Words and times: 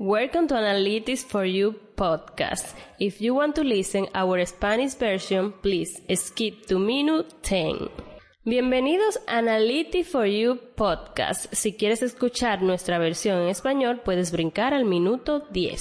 Welcome 0.00 0.48
to 0.48 0.56
Analytics 0.56 1.24
for 1.24 1.44
You 1.44 1.76
podcast. 1.94 2.74
If 2.98 3.20
you 3.20 3.32
want 3.32 3.54
to 3.54 3.62
listen 3.62 4.08
our 4.12 4.44
Spanish 4.44 4.94
version, 4.94 5.52
please 5.62 6.02
skip 6.16 6.66
to 6.66 6.80
minute 6.80 7.32
10. 7.42 7.90
Bienvenidos 8.44 9.20
a 9.28 9.38
Analytics 9.38 10.06
for 10.06 10.26
You 10.26 10.58
podcast. 10.74 11.46
Si 11.54 11.76
quieres 11.76 12.02
escuchar 12.02 12.60
nuestra 12.62 12.98
versión 12.98 13.42
en 13.42 13.48
español, 13.50 14.00
puedes 14.00 14.32
brincar 14.32 14.74
al 14.74 14.84
minuto 14.84 15.46
10. 15.52 15.80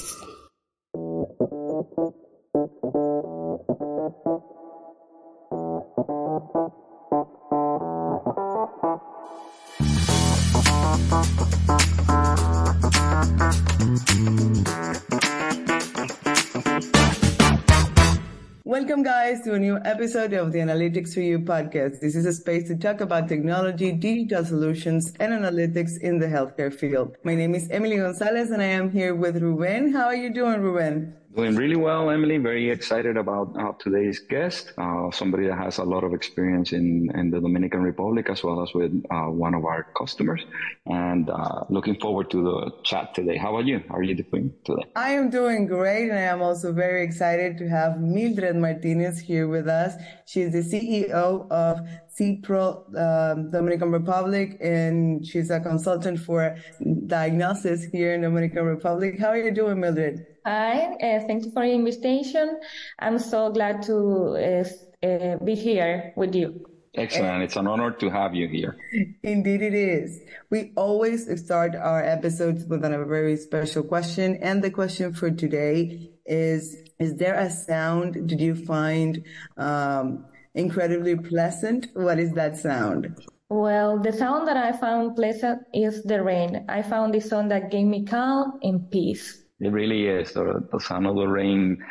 Welcome, 18.64 19.04
guys, 19.04 19.42
to 19.42 19.56
a 19.56 19.60
new 19.60 19.78
episode 19.84 20.32
of 20.32 20.54
the 20.54 20.60
Analytics 20.60 21.14
for 21.14 21.20
You 21.20 21.40
podcast. 21.40 22.00
This 22.00 22.16
is 22.16 22.26
a 22.26 22.32
space 22.32 22.70
to 22.70 22.78
talk 22.78 23.02
about 23.02 23.28
technology, 23.28 23.92
digital 23.92 24.46
solutions, 24.46 25.12
and 25.20 25.34
analytics 25.34 26.00
in 26.00 26.20
the 26.20 26.28
healthcare 26.28 26.74
field. 26.74 27.18
My 27.26 27.36
name 27.36 27.56
is 27.56 27.68
Emily 27.70 27.98
Gonzalez, 27.98 28.52
and 28.52 28.62
I 28.62 28.68
am 28.68 28.90
here 28.90 29.16
with 29.16 29.42
Ruben. 29.42 29.92
How 29.92 30.06
are 30.06 30.16
you 30.16 30.34
doing, 30.34 30.62
Ruben? 30.62 31.18
Doing 31.36 31.56
really 31.56 31.76
well, 31.76 32.12
Emily. 32.12 32.38
Very 32.38 32.70
excited 32.70 33.18
about 33.18 33.56
uh, 33.60 33.72
today's 33.80 34.20
guest. 34.20 34.72
Uh, 34.78 35.10
somebody 35.10 35.48
that 35.48 35.58
has 35.58 35.80
a 35.80 35.84
lot 35.84 36.04
of 36.04 36.14
experience 36.14 36.74
in, 36.74 37.10
in 37.16 37.32
the 37.32 37.40
Dominican 37.40 37.82
Republic 37.82 38.28
as 38.30 38.44
well 38.44 38.62
as 38.62 38.72
with 38.76 39.04
uh, 39.10 39.32
one 39.32 39.56
of 39.56 39.66
our 39.66 39.88
customers. 39.98 40.46
And 40.86 41.32
uh, 41.32 41.64
looking 41.70 42.00
forward 42.00 42.30
to 42.32 42.44
the 42.44 42.72
chat 42.84 43.16
today. 43.16 43.38
How 43.38 43.56
are 43.56 43.64
you? 43.64 43.84
How 43.90 43.96
are 43.96 44.04
you 44.04 44.14
doing 44.14 44.54
today? 44.64 44.84
I 44.96 45.14
am 45.14 45.32
doing 45.32 45.66
great. 45.66 46.10
And 46.10 46.20
I 46.20 46.30
am 46.36 46.44
also 46.44 46.72
very 46.72 47.04
excited 47.04 47.58
to 47.58 47.68
have 47.68 48.00
Mildred 48.00 48.56
Martinez 48.56 49.20
here 49.20 49.48
with 49.48 49.68
us. 49.68 49.96
She's 50.28 50.52
the 50.52 50.62
CEO 50.62 51.50
of 51.50 51.80
CPRO 52.16 52.96
um, 52.96 53.50
Dominican 53.50 53.92
Republic, 53.92 54.56
and 54.62 55.26
she's 55.26 55.50
a 55.50 55.60
consultant 55.60 56.20
for 56.20 56.56
diagnosis 57.08 57.86
here 57.86 58.14
in 58.14 58.22
Dominican 58.22 58.66
Republic. 58.66 59.18
How 59.20 59.30
are 59.30 59.38
you 59.38 59.50
doing, 59.50 59.80
Mildred? 59.80 60.28
Hi, 60.46 60.94
uh, 61.02 61.20
thank 61.26 61.46
you 61.46 61.52
for 61.52 61.64
the 61.64 61.72
invitation. 61.72 62.60
I'm 63.00 63.18
so 63.20 63.52
glad 63.52 63.82
to 63.84 64.66
uh, 65.04 65.08
uh, 65.08 65.38
be 65.38 65.56
here 65.56 66.14
with 66.16 66.36
you. 66.36 66.66
Excellent. 66.96 67.44
It's 67.44 67.56
an 67.56 67.66
honor 67.66 67.92
to 67.92 68.10
have 68.10 68.36
you 68.36 68.48
here. 68.48 68.78
Indeed, 69.24 69.62
it 69.62 69.74
is. 69.74 70.20
We 70.52 70.74
always 70.76 71.28
start 71.44 71.76
our 71.76 72.04
episodes 72.04 72.66
with 72.66 72.84
a 72.86 73.06
very 73.06 73.36
special 73.38 73.84
question. 73.84 74.38
And 74.42 74.64
the 74.64 74.70
question 74.70 75.14
for 75.14 75.32
today 75.32 76.12
is, 76.26 76.76
is 77.00 77.16
there 77.16 77.34
a 77.34 77.50
sound 77.50 78.28
did 78.28 78.40
you 78.40 78.56
find 78.56 79.26
um, 79.58 80.26
incredibly 80.56 81.16
pleasant. 81.16 81.88
What 81.94 82.20
is 82.20 82.32
that 82.34 82.58
sound? 82.58 83.26
Well, 83.50 84.00
the 84.00 84.14
sound 84.14 84.48
that 84.48 84.58
I 84.58 84.72
found 84.72 85.16
pleasant 85.16 85.64
is 85.74 86.04
the 86.04 86.24
rain. 86.24 86.66
I 86.70 86.82
found 86.82 87.14
the 87.14 87.22
sound 87.22 87.52
that 87.52 87.72
gave 87.72 87.86
me 87.86 88.06
calm 88.06 88.60
and 88.62 88.90
peace. 88.90 89.43
It 89.64 89.72
really 89.72 90.08
is. 90.08 90.34
The, 90.34 90.68
the 90.72 90.80
sound 90.80 91.08
of 91.08 91.16
the 91.16 91.28
rain 91.28 91.84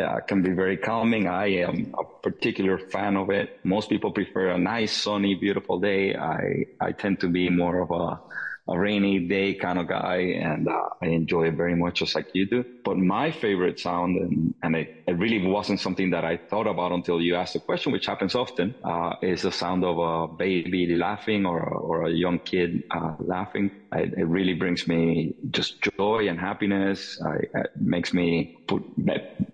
uh, 0.00 0.20
can 0.20 0.42
be 0.42 0.50
very 0.50 0.76
calming. 0.76 1.26
I 1.26 1.46
am 1.62 1.92
a 1.98 2.04
particular 2.22 2.78
fan 2.78 3.16
of 3.16 3.30
it. 3.30 3.58
Most 3.64 3.88
people 3.88 4.12
prefer 4.12 4.50
a 4.50 4.58
nice, 4.58 4.92
sunny, 4.92 5.34
beautiful 5.34 5.80
day. 5.80 6.14
I, 6.14 6.66
I 6.80 6.92
tend 6.92 7.20
to 7.20 7.28
be 7.28 7.50
more 7.50 7.80
of 7.80 7.90
a 7.90 8.20
a 8.68 8.78
rainy 8.78 9.20
day 9.20 9.54
kind 9.54 9.78
of 9.78 9.88
guy 9.88 10.16
and 10.16 10.68
uh, 10.68 10.82
I 11.00 11.06
enjoy 11.06 11.48
it 11.48 11.54
very 11.56 11.76
much 11.76 11.98
just 11.98 12.14
like 12.14 12.26
you 12.32 12.46
do. 12.48 12.64
But 12.84 12.98
my 12.98 13.30
favorite 13.30 13.78
sound, 13.78 14.16
and, 14.16 14.54
and 14.62 14.76
it, 14.76 14.88
it, 15.06 15.16
really 15.18 15.46
wasn't 15.46 15.80
something 15.80 16.10
that 16.10 16.24
I 16.24 16.36
thought 16.36 16.66
about 16.66 16.92
until 16.92 17.20
you 17.20 17.36
asked 17.36 17.54
the 17.54 17.60
question, 17.60 17.92
which 17.92 18.06
happens 18.06 18.34
often, 18.34 18.74
uh, 18.84 19.14
is 19.22 19.42
the 19.42 19.52
sound 19.52 19.84
of 19.84 19.98
a 19.98 20.32
baby 20.32 20.94
laughing 20.96 21.46
or, 21.46 21.62
or 21.62 22.06
a 22.06 22.10
young 22.10 22.38
kid 22.40 22.82
uh, 22.90 23.14
laughing. 23.20 23.70
It, 23.92 24.14
it, 24.16 24.26
really 24.26 24.54
brings 24.54 24.86
me 24.88 25.34
just 25.50 25.76
joy 25.98 26.28
and 26.28 26.38
happiness. 26.38 27.18
I, 27.24 27.60
it 27.60 27.70
makes 27.76 28.12
me 28.12 28.56
put, 28.66 28.82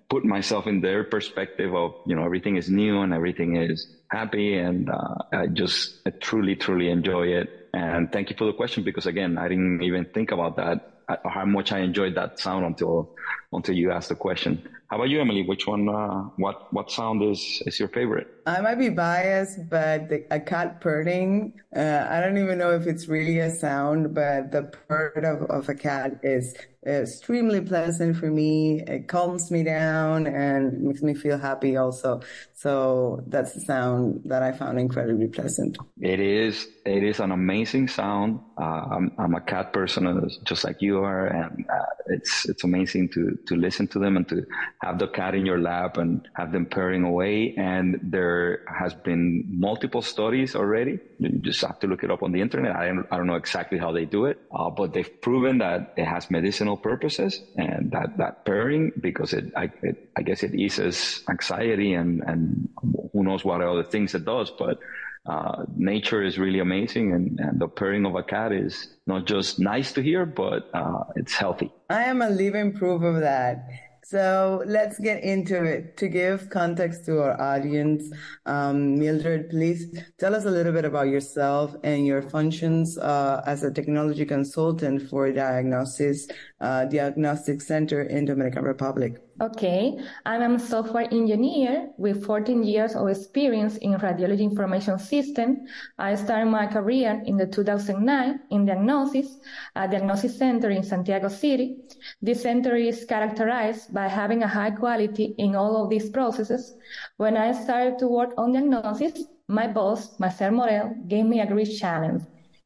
put 0.09 0.25
myself 0.25 0.67
in 0.67 0.81
their 0.81 1.05
perspective 1.05 1.75
of, 1.75 1.93
you 2.07 2.17
know, 2.17 2.25
everything 2.25 2.57
is 2.57 2.69
new 2.71 3.03
and 3.03 3.13
everything 3.13 3.57
is 3.57 3.87
happy. 4.11 4.57
And 4.57 4.89
uh, 4.91 5.15
I 5.33 5.47
just 5.49 6.01
I 6.07 6.11
truly, 6.11 6.57
truly 6.57 6.89
enjoy 6.89 7.29
it 7.29 7.62
and 7.73 8.11
thank 8.13 8.31
you 8.31 8.37
for 8.37 8.47
the 8.47 8.53
question 8.53 8.85
because 8.85 9.07
again, 9.07 9.39
I 9.39 9.49
didn't 9.49 9.83
even 9.83 10.07
think 10.13 10.31
about 10.31 10.57
that, 10.57 10.79
uh, 11.09 11.17
how 11.29 11.45
much 11.45 11.73
I 11.73 11.81
enjoyed 11.81 12.15
that 12.17 12.39
sound 12.39 12.65
until, 12.65 13.11
until 13.53 13.75
you 13.75 13.91
asked 13.91 14.11
the 14.11 14.17
question. 14.17 14.63
How 14.93 14.97
about 14.97 15.09
you, 15.09 15.23
Emily? 15.23 15.43
Which 15.43 15.67
one, 15.67 15.89
uh, 15.89 16.25
what, 16.37 16.71
what 16.71 16.91
sound 16.91 17.23
is, 17.23 17.63
is 17.65 17.81
your 17.81 17.89
favorite? 17.89 18.27
I 18.45 18.61
might 18.61 18.75
be 18.75 18.91
biased, 18.91 19.71
but 19.71 20.11
the, 20.11 20.27
a 20.31 20.39
cat 20.39 20.83
purring, 20.83 21.55
uh, 21.75 22.07
I 22.11 22.21
don't 22.21 22.37
even 22.37 22.59
know 22.59 22.73
if 22.73 22.87
it's 22.87 23.09
really 23.09 23.39
a 23.39 23.51
sound, 23.51 24.15
but 24.15 24.53
the 24.53 24.65
purr 24.65 25.13
of, 25.25 25.49
of 25.51 25.71
a 25.71 25.75
cat 25.75 26.21
is 26.23 26.55
extremely 26.87 27.63
pleasant 27.63 28.17
for 28.17 28.31
me. 28.31 28.83
It 28.87 29.09
calms 29.09 29.51
me 29.51 29.63
down 29.63 30.27
and 30.27 30.83
makes 30.83 31.01
me 31.01 31.15
feel 31.15 31.39
happy 31.39 31.77
also. 31.79 32.21
So 32.53 33.23
that's 33.29 33.55
the 33.55 33.61
sound 33.61 34.23
that 34.27 34.43
I 34.43 34.53
found 34.53 34.79
incredibly 34.79 35.29
pleasant. 35.29 35.79
It 36.01 36.21
is. 36.21 36.69
It 36.85 37.03
is 37.03 37.21
an 37.21 37.31
amazing 37.31 37.89
sound. 37.89 38.41
Uh, 38.61 38.65
I'm, 38.65 39.13
I'm, 39.19 39.35
a 39.35 39.41
cat 39.41 39.73
person, 39.73 40.07
uh, 40.07 40.29
just 40.45 40.65
like 40.65 40.83
you 40.83 40.99
are, 40.99 41.29
and 41.29 41.65
uh, 41.71 41.85
it's 42.13 42.49
it's 42.49 42.65
amazing 42.65 43.09
to 43.11 43.39
to 43.47 43.57
listen 43.57 43.87
to 43.89 43.99
them 43.99 44.17
and 44.17 44.29
to 44.29 44.45
have 44.83 44.99
the 44.99 45.09
cat 45.09 45.35
in 45.35 45.47
your 45.47 45.59
lap 45.59 45.97
and 45.97 46.29
have 46.35 46.53
them 46.53 46.67
purring 46.67 47.05
away. 47.05 47.55
And 47.57 47.99
there 48.03 48.65
has 48.69 48.95
been 48.95 49.45
multiple 49.49 50.03
studies 50.03 50.55
already. 50.55 50.99
You 51.19 51.31
just 51.41 51.61
have 51.63 51.79
to 51.81 51.87
look 51.87 52.05
it 52.05 52.11
up 52.11 52.23
on 52.23 52.33
the 52.33 52.41
internet. 52.41 52.77
I 52.77 52.87
don't, 52.89 53.07
I 53.11 53.17
don't 53.17 53.27
know 53.27 53.37
exactly 53.37 53.79
how 53.79 53.93
they 53.93 54.05
do 54.05 54.27
it, 54.27 54.39
uh, 54.53 54.71
but 54.71 54.93
they've 54.93 55.21
proven 55.21 55.59
that 55.59 55.95
it 55.97 56.05
has 56.05 56.31
medicinal 56.31 56.77
purposes 56.77 57.41
and 57.57 57.91
that, 57.93 58.19
that 58.19 58.45
purring 58.45 58.93
because 59.01 59.33
it 59.33 59.53
I, 59.57 59.71
it, 59.83 60.11
I 60.17 60.23
guess 60.23 60.43
it 60.43 60.55
eases 60.55 61.23
anxiety 61.29 61.95
and, 61.95 62.23
and 62.27 62.69
who 63.13 63.23
knows 63.25 63.45
what 63.45 63.61
other 63.61 63.85
things 63.85 64.15
it 64.15 64.25
does, 64.25 64.51
but 64.59 64.79
uh, 65.27 65.65
nature 65.77 66.23
is 66.23 66.39
really 66.39 66.59
amazing 66.59 67.13
and, 67.13 67.39
and, 67.39 67.61
the 67.61 67.69
purring 67.69 68.05
of 68.05 68.17
a 68.17 68.23
cat 68.25 68.51
is 68.51 68.89
not 69.07 69.25
just 69.25 69.61
nice 69.61 69.93
to 69.93 70.03
hear, 70.03 70.27
but 70.27 70.69
uh, 70.75 71.05
it's 71.15 71.33
healthy. 71.33 71.71
I 71.91 72.05
am 72.05 72.23
a 72.23 72.31
living 72.31 72.73
proof 72.73 73.03
of 73.03 73.21
that. 73.21 73.69
So 74.05 74.63
let's 74.67 74.99
get 74.99 75.23
into 75.23 75.63
it. 75.65 75.97
To 75.99 76.09
give 76.09 76.51
context 76.51 77.07
to 77.07 77.23
our 77.23 77.41
audience, 77.41 78.13
um, 78.47 78.99
Mildred, 78.99 79.51
please 79.51 79.97
tell 80.19 80.35
us 80.35 80.45
a 80.45 80.51
little 80.51 80.73
bit 80.73 80.85
about 80.85 81.07
yourself 81.07 81.77
and 81.85 82.05
your 82.05 82.21
functions 82.21 82.99
uh, 82.99 83.43
as 83.47 83.63
a 83.63 83.71
technology 83.71 84.27
consultant 84.27 85.09
for 85.09 85.31
Diagnosis 85.31 86.29
uh, 86.61 86.85
Diagnostic 86.87 87.61
Center 87.61 88.03
in 88.03 88.25
Dominican 88.25 88.65
Republic. 88.65 89.23
Okay, 89.43 89.99
I'm 90.25 90.55
a 90.55 90.59
software 90.61 91.09
engineer 91.11 91.91
with 91.99 92.25
14 92.25 92.63
years 92.63 92.95
of 92.95 93.09
experience 93.09 93.77
in 93.79 93.95
radiology 93.95 94.39
information 94.43 95.01
system. 95.01 95.67
I 95.99 96.15
started 96.15 96.47
my 96.47 96.69
career 96.69 97.21
in 97.27 97.37
the 97.39 97.47
2009 97.47 98.39
in 98.53 98.67
diagnosis, 98.67 99.41
a 99.75 99.89
diagnosis 99.89 100.39
center 100.39 100.71
in 100.71 100.85
Santiago 100.85 101.27
City. 101.27 101.79
This 102.21 102.43
center 102.43 102.77
is 102.77 103.05
characterized 103.05 103.93
by 103.93 104.07
having 104.07 104.45
a 104.45 104.47
high 104.47 104.71
quality 104.71 105.35
in 105.39 105.57
all 105.57 105.83
of 105.83 105.91
these 105.91 106.09
processes. 106.11 106.77
When 107.17 107.37
I 107.37 107.51
started 107.51 107.99
to 107.99 108.07
work 108.07 108.35
on 108.39 108.53
diagnosis, 108.53 109.25
my 109.49 109.67
boss, 109.67 110.21
Marcel 110.21 110.53
Morel, 110.53 110.95
gave 111.09 111.27
me 111.27 111.41
a 111.41 111.47
great 111.47 111.77
challenge. 111.81 112.23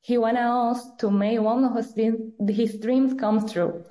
He 0.07 0.19
wanted 0.19 0.47
us 0.47 0.89
to 0.99 1.11
make 1.11 1.41
one 1.41 1.65
of 1.65 1.75
his, 1.75 1.93
his 2.49 2.79
dreams 2.79 3.15
come 3.19 3.45
true. 3.49 3.83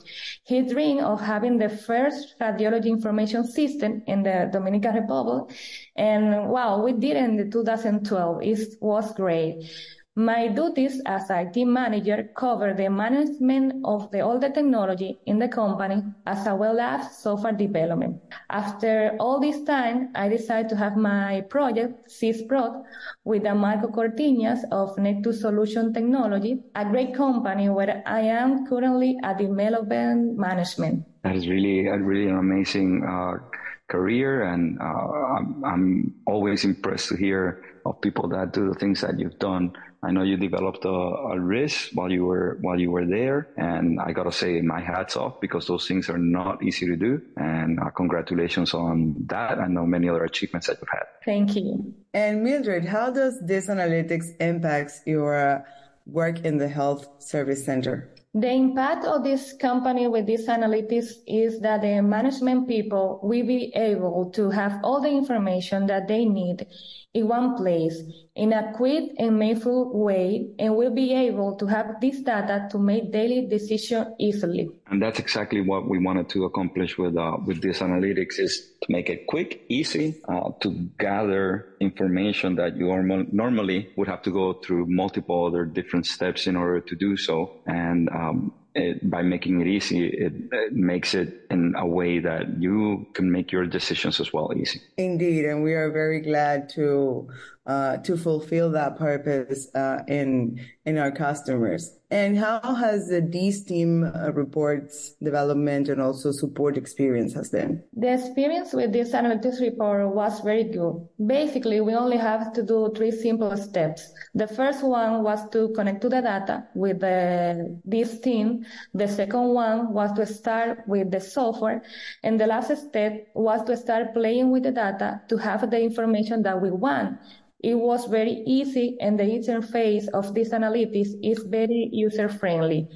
His 0.45 0.71
dream 0.71 1.03
of 1.03 1.19
having 1.19 1.57
the 1.57 1.67
first 1.67 2.35
radiology 2.39 2.85
information 2.85 3.45
system 3.45 4.01
in 4.07 4.23
the 4.23 4.49
Dominican 4.49 4.95
Republic. 4.95 5.53
And 5.93 6.47
wow, 6.47 6.81
we 6.81 6.93
did 6.93 7.17
it 7.17 7.41
in 7.41 7.51
2012. 7.51 8.43
It 8.43 8.59
was 8.79 9.13
great. 9.13 9.69
My 10.17 10.47
duties 10.47 11.01
as 11.05 11.29
IT 11.29 11.65
manager 11.65 12.29
cover 12.37 12.73
the 12.73 12.89
management 12.89 13.83
of 13.83 14.09
the, 14.11 14.21
all 14.21 14.39
the 14.39 14.47
technology 14.47 15.19
in 15.25 15.39
the 15.39 15.49
company 15.49 16.03
as 16.25 16.47
well 16.47 16.79
as 16.79 17.17
software 17.17 17.51
development. 17.51 18.21
After 18.49 19.17
all 19.19 19.41
this 19.41 19.63
time, 19.63 20.11
I 20.15 20.29
decided 20.29 20.69
to 20.69 20.77
have 20.77 20.95
my 20.95 21.41
project, 21.49 22.07
CISPROD, 22.07 22.85
with 23.25 23.43
Marco 23.43 23.89
Cortinas 23.89 24.63
of 24.71 24.95
Net2 24.95 25.33
Solution 25.33 25.91
Technology, 25.93 26.63
a 26.75 26.85
great 26.85 27.13
company 27.13 27.67
where 27.67 28.01
I 28.05 28.21
am 28.21 28.65
currently 28.67 29.17
a 29.21 29.35
development 29.35 30.37
management. 30.37 31.03
That 31.23 31.35
is 31.35 31.49
really, 31.49 31.89
really 31.89 32.29
an 32.29 32.37
amazing 32.37 33.03
uh, 33.03 33.43
career. 33.89 34.43
And 34.43 34.79
uh, 34.79 34.85
I'm, 34.85 35.65
I'm 35.65 36.13
always 36.25 36.63
impressed 36.63 37.09
to 37.09 37.17
hear 37.17 37.63
of 37.85 38.01
people 38.01 38.27
that 38.29 38.53
do 38.53 38.67
the 38.69 38.79
things 38.79 39.01
that 39.01 39.19
you've 39.19 39.39
done. 39.39 39.73
I 40.05 40.11
know 40.11 40.21
you 40.21 40.37
developed 40.37 40.85
a, 40.85 40.89
a 41.35 41.39
risk 41.39 41.89
while 41.93 42.11
you 42.11 42.25
were 42.25 42.57
while 42.61 42.79
you 42.79 42.91
were 42.91 43.05
there, 43.05 43.47
and 43.57 43.99
I 43.99 44.11
gotta 44.11 44.31
say 44.31 44.61
my 44.61 44.79
hats 44.79 45.17
off 45.17 45.41
because 45.41 45.65
those 45.65 45.87
things 45.87 46.09
are 46.09 46.17
not 46.19 46.63
easy 46.63 46.85
to 46.85 46.95
do. 46.95 47.21
And 47.37 47.79
uh, 47.79 47.89
congratulations 47.89 48.75
on 48.75 49.15
that. 49.27 49.57
I 49.57 49.67
know 49.67 49.85
many 49.85 50.07
other 50.07 50.23
achievements 50.23 50.67
that 50.67 50.77
you've 50.79 50.89
had. 50.91 51.07
Thank 51.23 51.55
you. 51.55 51.95
And 52.13 52.43
Mildred, 52.43 52.85
how 52.85 53.09
does 53.09 53.39
this 53.41 53.67
analytics 53.67 54.27
impacts 54.39 55.01
your 55.07 55.65
work 56.05 56.45
in 56.45 56.57
the 56.57 56.67
health 56.67 57.07
service 57.17 57.65
center? 57.65 58.11
The 58.35 58.51
impact 58.51 59.05
of 59.05 59.23
this 59.23 59.53
company 59.53 60.07
with 60.07 60.27
this 60.27 60.45
analytics 60.47 61.07
is 61.25 61.61
that 61.61 61.81
the 61.81 62.01
management 62.01 62.67
people 62.67 63.21
will 63.23 63.47
be 63.47 63.71
able 63.73 64.29
to 64.31 64.49
have 64.49 64.81
all 64.83 65.01
the 65.01 65.09
information 65.09 65.87
that 65.87 66.09
they 66.09 66.25
need 66.25 66.67
in 67.15 67.29
one 67.29 67.55
place 67.55 68.03
in 68.35 68.51
a 68.51 68.73
quick 68.73 69.03
and 69.17 69.39
meaningful 69.39 69.97
way 69.97 70.49
and 70.59 70.75
will 70.75 70.93
be 70.93 71.13
able 71.13 71.55
to 71.55 71.65
have 71.65 72.01
this 72.01 72.19
data 72.19 72.67
to 72.69 72.77
make 72.77 73.11
daily 73.11 73.47
decisions 73.47 74.07
easily. 74.19 74.69
And 74.87 75.01
that's 75.01 75.17
exactly 75.17 75.61
what 75.61 75.89
we 75.89 75.97
wanted 75.97 76.27
to 76.29 76.43
accomplish 76.43 76.97
with 76.97 77.15
uh, 77.15 77.37
with 77.45 77.61
this 77.61 77.79
analytics 77.79 78.37
is 78.37 78.73
to 78.81 78.91
make 78.91 79.09
it 79.09 79.27
quick, 79.27 79.61
easy 79.69 80.21
uh, 80.27 80.51
to 80.59 80.69
gather 80.99 81.69
information 81.79 82.55
that 82.57 82.75
you 82.75 82.87
normally 83.31 83.89
would 83.95 84.09
have 84.09 84.21
to 84.23 84.31
go 84.31 84.53
through 84.53 84.85
multiple 84.87 85.45
other 85.45 85.63
different 85.63 86.05
steps 86.05 86.47
in 86.47 86.57
order 86.57 86.81
to 86.81 86.95
do 86.95 87.15
so. 87.15 87.61
And 87.65 88.09
um, 88.09 88.53
it, 88.75 89.09
by 89.09 89.21
making 89.21 89.61
it 89.61 89.67
easy, 89.67 90.07
it, 90.07 90.33
it, 90.51 90.73
makes 90.73 91.13
it 91.13 91.45
in 91.49 91.73
a 91.77 91.87
way 91.87 92.19
that 92.19 92.61
you 92.61 93.07
can 93.13 93.31
make 93.31 93.51
your 93.51 93.65
decisions 93.65 94.19
as 94.19 94.33
well 94.33 94.51
easy. 94.55 94.81
Indeed, 94.97 95.45
and 95.45 95.63
we 95.63 95.73
are 95.73 95.91
very 95.91 96.19
glad 96.19 96.69
to 96.69 97.27
uh, 97.65 97.97
to 97.97 98.15
fulfill 98.15 98.69
that 98.71 98.97
purpose 98.97 99.73
uh, 99.73 100.03
in 100.07 100.59
in 100.85 100.97
our 100.97 101.11
customers. 101.11 101.97
And 102.11 102.37
how 102.37 102.61
has 102.75 103.07
the 103.07 103.19
D-STEAM 103.19 104.03
uh, 104.03 104.31
reports 104.31 105.15
development 105.23 105.89
and 105.89 105.99
also 105.99 106.31
support 106.31 106.77
experience 106.77 107.33
has 107.33 107.49
been? 107.49 107.83
The 107.93 108.13
experience 108.13 108.73
with 108.73 108.93
this 108.93 109.11
analytics 109.11 109.59
report 109.59 110.13
was 110.13 110.39
very 110.41 110.65
good. 110.65 111.07
Basically, 111.25 111.81
we 111.81 111.95
only 111.95 112.17
have 112.17 112.53
to 112.53 112.63
do 112.63 112.93
three 112.95 113.11
simple 113.11 113.57
steps. 113.57 114.13
The 114.35 114.47
first 114.47 114.83
one 114.83 115.23
was 115.23 115.49
to 115.49 115.69
connect 115.69 116.01
to 116.01 116.09
the 116.09 116.21
data 116.21 116.67
with 116.75 116.99
the, 116.99 117.79
this 117.83 118.19
team. 118.19 118.65
The 118.93 119.07
second 119.07 119.47
one 119.53 119.91
was 119.91 120.11
to 120.13 120.27
start 120.27 120.87
with 120.87 121.09
the 121.09 121.19
software. 121.19 121.81
And 122.23 122.39
the 122.39 122.45
last 122.47 122.75
step 122.77 123.27
was 123.33 123.63
to 123.63 123.75
start 123.75 124.13
playing 124.13 124.51
with 124.51 124.63
the 124.63 124.71
data 124.71 125.21
to 125.29 125.37
have 125.37 125.71
the 125.71 125.81
information 125.81 126.43
that 126.43 126.61
we 126.61 126.69
want 126.69 127.17
it 127.65 127.73
was 127.73 128.05
very 128.05 128.43
easy 128.45 128.95
and 129.01 129.19
the 129.19 129.23
interface 129.23 130.07
of 130.13 130.35
this 130.35 130.49
analytics 130.49 131.09
is 131.23 131.39
very 131.49 131.89
user 131.91 132.29
friendly. 132.29 132.87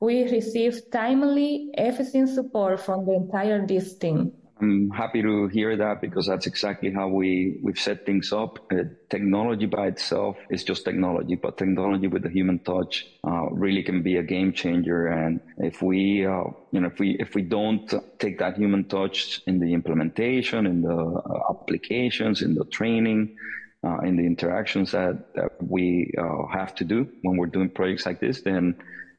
We 0.00 0.22
received 0.24 0.90
timely, 0.90 1.70
efficient 1.74 2.30
support 2.30 2.80
from 2.80 3.04
the 3.04 3.12
entire 3.12 3.66
DIS 3.66 3.98
team. 3.98 4.32
I'm 4.60 4.88
happy 4.90 5.20
to 5.20 5.48
hear 5.48 5.76
that 5.76 6.00
because 6.00 6.26
that's 6.26 6.46
exactly 6.46 6.90
how 6.90 7.08
we, 7.08 7.58
we've 7.62 7.78
set 7.78 8.06
things 8.06 8.32
up. 8.32 8.58
Uh, 8.72 8.84
technology 9.10 9.66
by 9.66 9.88
itself 9.88 10.36
is 10.48 10.64
just 10.64 10.86
technology, 10.86 11.34
but 11.34 11.58
technology 11.58 12.06
with 12.06 12.22
the 12.22 12.30
human 12.30 12.60
touch 12.60 13.06
uh, 13.26 13.50
really 13.50 13.82
can 13.82 14.02
be 14.02 14.16
a 14.16 14.22
game 14.22 14.54
changer. 14.54 15.08
And 15.08 15.40
if 15.58 15.82
we, 15.82 16.24
uh, 16.24 16.44
you 16.70 16.80
know, 16.80 16.86
if 16.86 16.98
we, 16.98 17.16
if 17.20 17.34
we 17.34 17.42
don't 17.42 17.92
take 18.18 18.38
that 18.38 18.56
human 18.56 18.84
touch 18.84 19.42
in 19.46 19.58
the 19.58 19.74
implementation, 19.74 20.66
in 20.66 20.80
the 20.80 20.96
uh, 20.96 21.50
applications, 21.50 22.40
in 22.40 22.54
the 22.54 22.64
training, 22.64 23.36
uh, 23.84 23.98
in 23.98 24.16
the 24.16 24.24
interactions 24.24 24.92
that, 24.92 25.34
that 25.34 25.50
we 25.60 26.12
uh, 26.18 26.46
have 26.52 26.74
to 26.76 26.84
do 26.84 27.08
when 27.22 27.36
we're 27.36 27.46
doing 27.46 27.68
projects 27.68 28.06
like 28.06 28.20
this, 28.20 28.42
then 28.42 28.76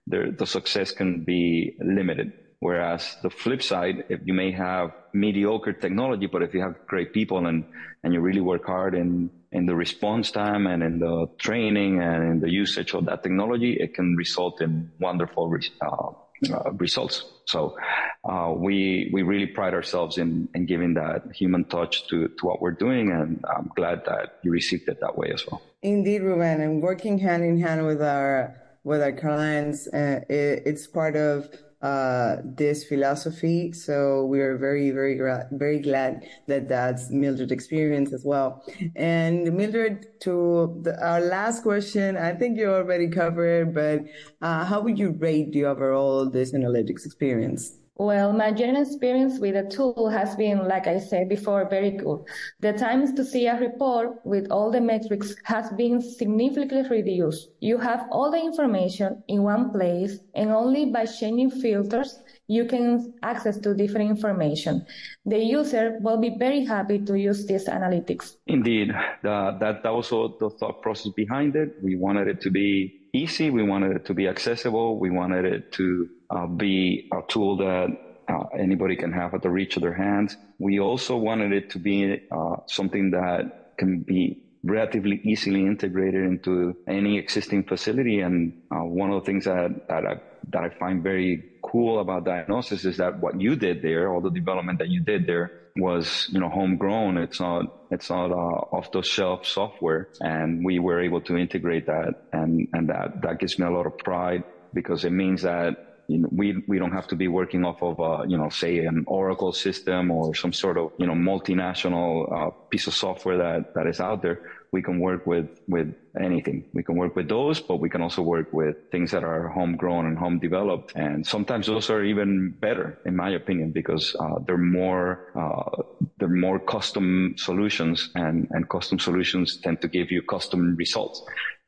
the 0.07 0.35
the 0.37 0.45
success 0.45 0.91
can 0.91 1.23
be 1.23 1.75
limited. 1.79 2.31
Whereas 2.59 3.15
the 3.21 3.29
flip 3.29 3.61
side, 3.61 4.05
if 4.09 4.21
you 4.25 4.33
may 4.33 4.51
have 4.51 4.91
mediocre 5.13 5.73
technology, 5.73 6.25
but 6.25 6.41
if 6.41 6.53
you 6.53 6.61
have 6.61 6.75
great 6.87 7.13
people 7.13 7.45
and, 7.45 7.65
and 8.03 8.13
you 8.13 8.21
really 8.21 8.41
work 8.41 8.65
hard 8.65 8.95
in, 8.95 9.29
in 9.51 9.65
the 9.65 9.75
response 9.75 10.31
time 10.31 10.65
and 10.65 10.81
in 10.81 10.99
the 10.99 11.27
training 11.37 12.01
and 12.01 12.23
in 12.23 12.39
the 12.39 12.49
usage 12.49 12.93
of 12.95 13.05
that 13.05 13.23
technology, 13.23 13.77
it 13.79 13.93
can 13.93 14.15
result 14.15 14.61
in 14.61 14.89
wonderful 14.99 15.53
uh, 15.81 16.11
uh, 16.51 16.71
results. 16.71 17.23
So 17.45 17.77
uh, 18.23 18.53
we 18.55 19.09
we 19.13 19.21
really 19.21 19.45
pride 19.45 19.73
ourselves 19.73 20.17
in, 20.17 20.49
in 20.55 20.65
giving 20.65 20.95
that 20.95 21.31
human 21.33 21.65
touch 21.65 22.07
to, 22.07 22.27
to 22.27 22.45
what 22.45 22.61
we're 22.61 22.71
doing, 22.71 23.11
and 23.11 23.43
I'm 23.55 23.71
glad 23.75 24.03
that 24.05 24.39
you 24.43 24.51
received 24.51 24.89
it 24.89 24.99
that 25.01 25.17
way 25.17 25.31
as 25.33 25.45
well. 25.47 25.61
Indeed, 25.81 26.21
Ruben, 26.23 26.61
and 26.61 26.81
working 26.81 27.19
hand 27.19 27.43
in 27.43 27.59
hand 27.61 27.85
with 27.85 28.01
our 28.01 28.55
with 28.83 29.01
our 29.01 29.11
clients, 29.11 29.87
uh, 29.87 30.21
it, 30.29 30.63
it's 30.65 30.87
part 30.87 31.15
of 31.15 31.49
uh, 31.81 32.37
this 32.43 32.83
philosophy. 32.83 33.71
So 33.73 34.25
we 34.25 34.39
are 34.41 34.57
very, 34.57 34.91
very, 34.91 35.19
very 35.51 35.79
glad 35.79 36.25
that 36.47 36.67
that's 36.67 37.09
Mildred 37.09 37.51
experience 37.51 38.13
as 38.13 38.23
well. 38.25 38.63
And 38.95 39.53
Mildred, 39.53 40.19
to 40.21 40.79
the, 40.81 40.99
our 41.05 41.21
last 41.21 41.63
question, 41.63 42.17
I 42.17 42.33
think 42.33 42.57
you 42.57 42.71
already 42.71 43.07
covered, 43.09 43.73
but 43.73 44.01
uh, 44.41 44.65
how 44.65 44.81
would 44.81 44.97
you 44.97 45.11
rate 45.11 45.51
the 45.51 45.65
overall 45.65 46.29
this 46.29 46.53
analytics 46.53 47.05
experience? 47.05 47.77
Well, 47.97 48.33
my 48.33 48.51
general 48.51 48.81
experience 48.81 49.39
with 49.39 49.53
the 49.53 49.63
tool 49.73 50.09
has 50.09 50.35
been, 50.35 50.67
like 50.67 50.85
I 50.85 50.99
said 50.99 51.29
before, 51.29 51.69
very 51.69 51.91
good. 51.91 52.25
The 52.59 52.73
times 52.73 53.13
to 53.13 53.23
see 53.23 53.47
a 53.47 53.57
report 53.57 54.19
with 54.25 54.51
all 54.51 54.69
the 54.69 54.81
metrics 54.81 55.33
has 55.43 55.71
been 55.71 56.01
significantly 56.01 56.83
reduced. 56.89 57.51
You 57.61 57.77
have 57.77 58.05
all 58.11 58.31
the 58.31 58.41
information 58.41 59.23
in 59.29 59.43
one 59.43 59.71
place 59.71 60.19
and 60.33 60.51
only 60.51 60.91
by 60.91 61.05
changing 61.05 61.51
filters, 61.51 62.19
you 62.47 62.65
can 62.65 63.13
access 63.23 63.57
to 63.59 63.73
different 63.73 64.09
information. 64.09 64.85
The 65.25 65.39
user 65.39 65.97
will 66.01 66.17
be 66.17 66.35
very 66.37 66.65
happy 66.65 66.99
to 66.99 67.15
use 67.17 67.45
this 67.45 67.69
analytics. 67.69 68.35
Indeed, 68.47 68.91
the, 69.23 69.57
that 69.59 69.85
was 69.85 70.11
also 70.11 70.37
the 70.37 70.49
thought 70.57 70.81
process 70.81 71.13
behind 71.13 71.55
it. 71.55 71.77
We 71.81 71.95
wanted 71.95 72.27
it 72.27 72.41
to 72.41 72.51
be 72.51 73.04
easy. 73.15 73.49
We 73.49 73.63
wanted 73.63 73.95
it 73.95 74.05
to 74.05 74.13
be 74.13 74.27
accessible. 74.27 74.97
We 74.99 75.09
wanted 75.09 75.45
it 75.45 75.71
to 75.73 76.09
uh, 76.29 76.47
be 76.47 77.09
a 77.13 77.21
tool 77.27 77.57
that 77.57 77.87
uh, 78.27 78.43
anybody 78.57 78.95
can 78.95 79.11
have 79.11 79.33
at 79.33 79.41
the 79.41 79.49
reach 79.49 79.75
of 79.77 79.81
their 79.83 79.93
hands. 79.93 80.35
We 80.59 80.79
also 80.79 81.17
wanted 81.17 81.51
it 81.51 81.69
to 81.71 81.79
be 81.79 82.21
uh, 82.31 82.55
something 82.67 83.11
that 83.11 83.73
can 83.77 83.99
be 83.99 84.41
relatively 84.63 85.21
easily 85.23 85.61
integrated 85.61 86.25
into 86.25 86.75
any 86.87 87.17
existing 87.17 87.63
facility. 87.63 88.21
And 88.21 88.63
uh, 88.71 88.83
one 88.83 89.11
of 89.11 89.21
the 89.21 89.25
things 89.25 89.45
that, 89.45 89.87
that 89.87 90.05
I, 90.05 90.21
that 90.49 90.63
I 90.63 90.69
find 90.69 91.03
very 91.03 91.43
cool 91.61 91.99
about 91.99 92.25
diagnosis 92.25 92.83
is 92.85 92.97
that 92.97 93.19
what 93.19 93.39
you 93.39 93.55
did 93.55 93.81
there, 93.81 94.11
all 94.11 94.21
the 94.21 94.31
development 94.31 94.79
that 94.79 94.89
you 94.89 95.01
did 95.01 95.27
there 95.27 95.64
was, 95.77 96.27
you 96.31 96.39
know, 96.39 96.49
homegrown. 96.49 97.17
It's 97.17 97.39
not, 97.39 97.65
it's 97.91 98.09
not 98.09 98.31
uh, 98.31 98.75
off 98.75 98.91
the 98.91 99.01
shelf 99.01 99.45
software. 99.45 100.09
And 100.21 100.63
we 100.63 100.79
were 100.79 101.01
able 101.01 101.21
to 101.21 101.37
integrate 101.37 101.87
that. 101.87 102.23
And, 102.31 102.67
and 102.73 102.89
that, 102.89 103.21
that 103.23 103.39
gives 103.39 103.59
me 103.59 103.65
a 103.65 103.69
lot 103.69 103.85
of 103.85 103.97
pride 103.97 104.43
because 104.73 105.05
it 105.05 105.11
means 105.11 105.41
that 105.43 105.95
you 106.07 106.19
know, 106.19 106.29
we, 106.31 106.63
we 106.67 106.77
don't 106.77 106.91
have 106.91 107.07
to 107.07 107.15
be 107.15 107.27
working 107.27 107.65
off 107.65 107.81
of, 107.81 107.99
uh, 107.99 108.23
you 108.27 108.37
know, 108.37 108.49
say 108.49 108.79
an 108.85 109.05
Oracle 109.07 109.51
system 109.53 110.11
or 110.11 110.35
some 110.35 110.53
sort 110.53 110.77
of, 110.77 110.91
you 110.97 111.07
know, 111.07 111.13
multinational 111.13 112.31
uh, 112.31 112.49
piece 112.69 112.87
of 112.87 112.93
software 112.93 113.37
that, 113.37 113.73
that 113.73 113.87
is 113.87 113.99
out 113.99 114.21
there. 114.21 114.41
We 114.75 114.81
can 114.81 114.99
work 114.99 115.21
with, 115.25 115.47
with 115.75 115.89
anything. 116.19 116.57
We 116.73 116.83
can 116.87 116.95
work 117.03 117.15
with 117.15 117.27
those, 117.29 117.57
but 117.69 117.77
we 117.83 117.89
can 117.93 118.01
also 118.05 118.21
work 118.35 118.47
with 118.51 118.75
things 118.91 119.09
that 119.11 119.23
are 119.23 119.47
homegrown 119.47 120.05
and 120.09 120.17
home 120.17 120.37
developed. 120.47 120.89
And 120.95 121.25
sometimes 121.25 121.67
those 121.67 121.89
are 121.93 122.03
even 122.03 122.29
better, 122.59 122.87
in 123.05 123.15
my 123.15 123.29
opinion, 123.41 123.71
because 123.71 124.05
uh, 124.19 124.39
they're 124.45 124.67
more 124.81 125.07
uh, 125.43 125.83
they're 126.17 126.39
more 126.47 126.59
custom 126.59 127.35
solutions, 127.37 127.97
and 128.15 128.47
and 128.51 128.67
custom 128.75 128.97
solutions 128.99 129.47
tend 129.63 129.77
to 129.83 129.87
give 129.87 130.11
you 130.11 130.21
custom 130.35 130.75
results. 130.75 131.17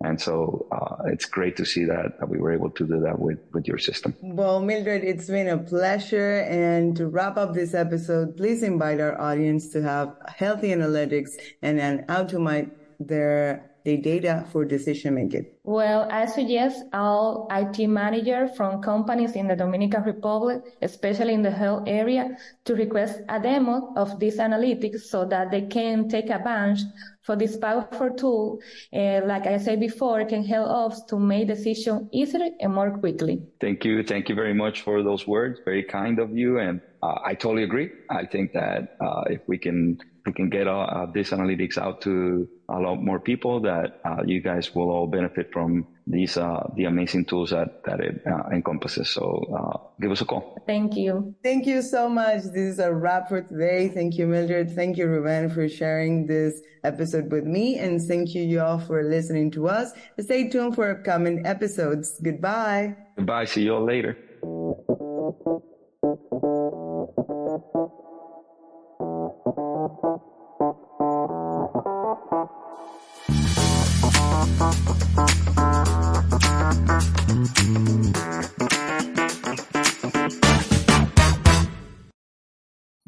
And 0.04 0.22
so 0.22 0.68
uh, 0.72 1.04
it's 1.08 1.25
great 1.25 1.58
to 1.58 1.66
see 1.66 1.86
that, 1.86 2.20
that 2.20 2.30
we 2.30 2.38
were 2.38 2.51
able 2.51 2.70
to 2.70 2.86
do 2.86 3.00
that 3.00 3.18
with, 3.18 3.39
with 3.54 3.68
your 3.68 3.80
system. 3.80 4.16
Well, 4.22 4.62
Mildred, 4.62 5.04
it's 5.04 5.27
been 5.27 5.48
a 5.48 5.58
pleasure. 5.58 6.42
And 6.42 6.96
to 6.98 7.08
wrap 7.08 7.38
up 7.38 7.54
this 7.54 7.74
episode, 7.74 8.38
please 8.38 8.62
invite 8.62 9.00
our 9.00 9.20
audience 9.20 9.70
to 9.70 9.82
have 9.82 10.16
healthy 10.27 10.70
analytics 10.70 11.32
and, 11.63 11.80
and 11.80 12.08
automate 12.08 12.70
their 13.00 13.66
the 13.88 13.96
data 13.96 14.46
for 14.51 14.65
decision 14.65 15.15
making? 15.15 15.46
Well, 15.63 16.10
I 16.12 16.25
suggest 16.25 16.84
all 16.91 17.48
IT 17.50 17.88
managers 17.88 18.50
from 18.58 18.82
companies 18.82 19.32
in 19.32 19.48
the 19.48 19.56
Dominican 19.56 20.03
Republic, 20.03 20.62
especially 20.82 21.34
in 21.34 21.41
the 21.41 21.51
health 21.51 21.84
area, 21.88 22.38
to 22.65 22.75
request 22.75 23.22
a 23.29 23.39
demo 23.39 23.94
of 23.96 24.20
this 24.20 24.38
analytics 24.39 25.03
so 25.13 25.24
that 25.25 25.51
they 25.51 25.62
can 25.67 26.10
take 26.10 26.29
advantage 26.29 26.84
for 27.24 27.38
this 27.38 27.56
powerful 27.56 28.10
tool. 28.12 28.60
Uh, 28.94 29.22
like 29.25 29.48
I 29.48 29.58
said 29.58 29.79
before, 29.79 30.25
can 30.25 30.44
help 30.44 30.67
us 30.70 31.06
to 31.06 31.17
make 31.17 31.48
decisions 31.48 32.10
easier 32.12 32.50
and 32.60 32.74
more 32.74 32.91
quickly. 33.00 33.41
Thank 33.62 33.86
you. 33.86 34.03
Thank 34.03 34.27
you 34.27 34.36
very 34.36 34.53
much 34.53 34.82
for 34.82 35.01
those 35.01 35.25
words. 35.25 35.62
Very 35.63 35.84
kind 35.84 36.20
of 36.20 36.36
you. 36.36 36.60
And 36.60 36.82
uh, 37.01 37.20
I 37.25 37.36
totally 37.36 37.63
agree. 37.63 37.89
I 38.10 38.25
think 38.25 38.51
that 38.51 38.98
uh, 39.00 39.24
if 39.27 39.41
we 39.48 39.58
can 39.58 39.98
we 40.25 40.34
can 40.34 40.50
get 40.50 40.67
uh, 40.67 41.06
this 41.13 41.29
analytics 41.32 41.77
out 41.77 42.01
to 42.01 42.50
a 42.69 42.79
lot 42.79 43.01
more 43.01 43.19
people 43.19 43.62
that 43.62 44.01
uh, 44.03 44.24
you 44.25 44.41
guys 44.41 44.75
will 44.75 44.89
all 44.89 45.07
benefit 45.07 45.51
from 45.53 45.88
these 46.05 46.38
uh, 46.38 46.69
the 46.75 46.86
amazing 46.86 47.25
tools 47.25 47.51
that 47.51 47.83
that 47.86 48.00
it 48.00 48.21
uh, 48.25 48.50
encompasses. 48.51 49.09
So 49.09 49.43
uh, 49.57 49.77
give 50.01 50.12
us 50.12 50.21
a 50.21 50.25
call. 50.25 50.57
Thank 50.65 50.95
you. 50.95 51.36
Thank 51.43 51.65
you 51.65 51.81
so 51.81 52.09
much. 52.09 52.43
This 52.43 52.74
is 52.74 52.79
a 52.79 52.93
wrap 52.93 53.29
for 53.29 53.41
today. 53.41 53.89
Thank 53.89 54.17
you 54.17 54.27
mildred. 54.27 54.71
Thank 54.75 54.97
you 54.97 55.07
ruben 55.07 55.50
for 55.50 55.67
sharing 55.69 56.27
this 56.27 56.62
episode 56.83 57.31
with 57.31 57.45
me. 57.45 57.77
And 57.77 58.01
thank 58.01 58.33
you 58.36 58.43
y'all 58.43 58.79
for 58.79 59.03
listening 59.03 59.51
to 59.51 59.67
us. 59.67 59.91
Stay 60.19 60.50
tuned 60.50 60.75
for 60.75 60.91
upcoming 60.91 61.45
episodes. 61.45 62.19
Goodbye. 62.24 62.95
Goodbye. 63.15 63.45
See 63.45 63.63
you 63.63 63.75
all 63.75 63.86
later 63.86 64.17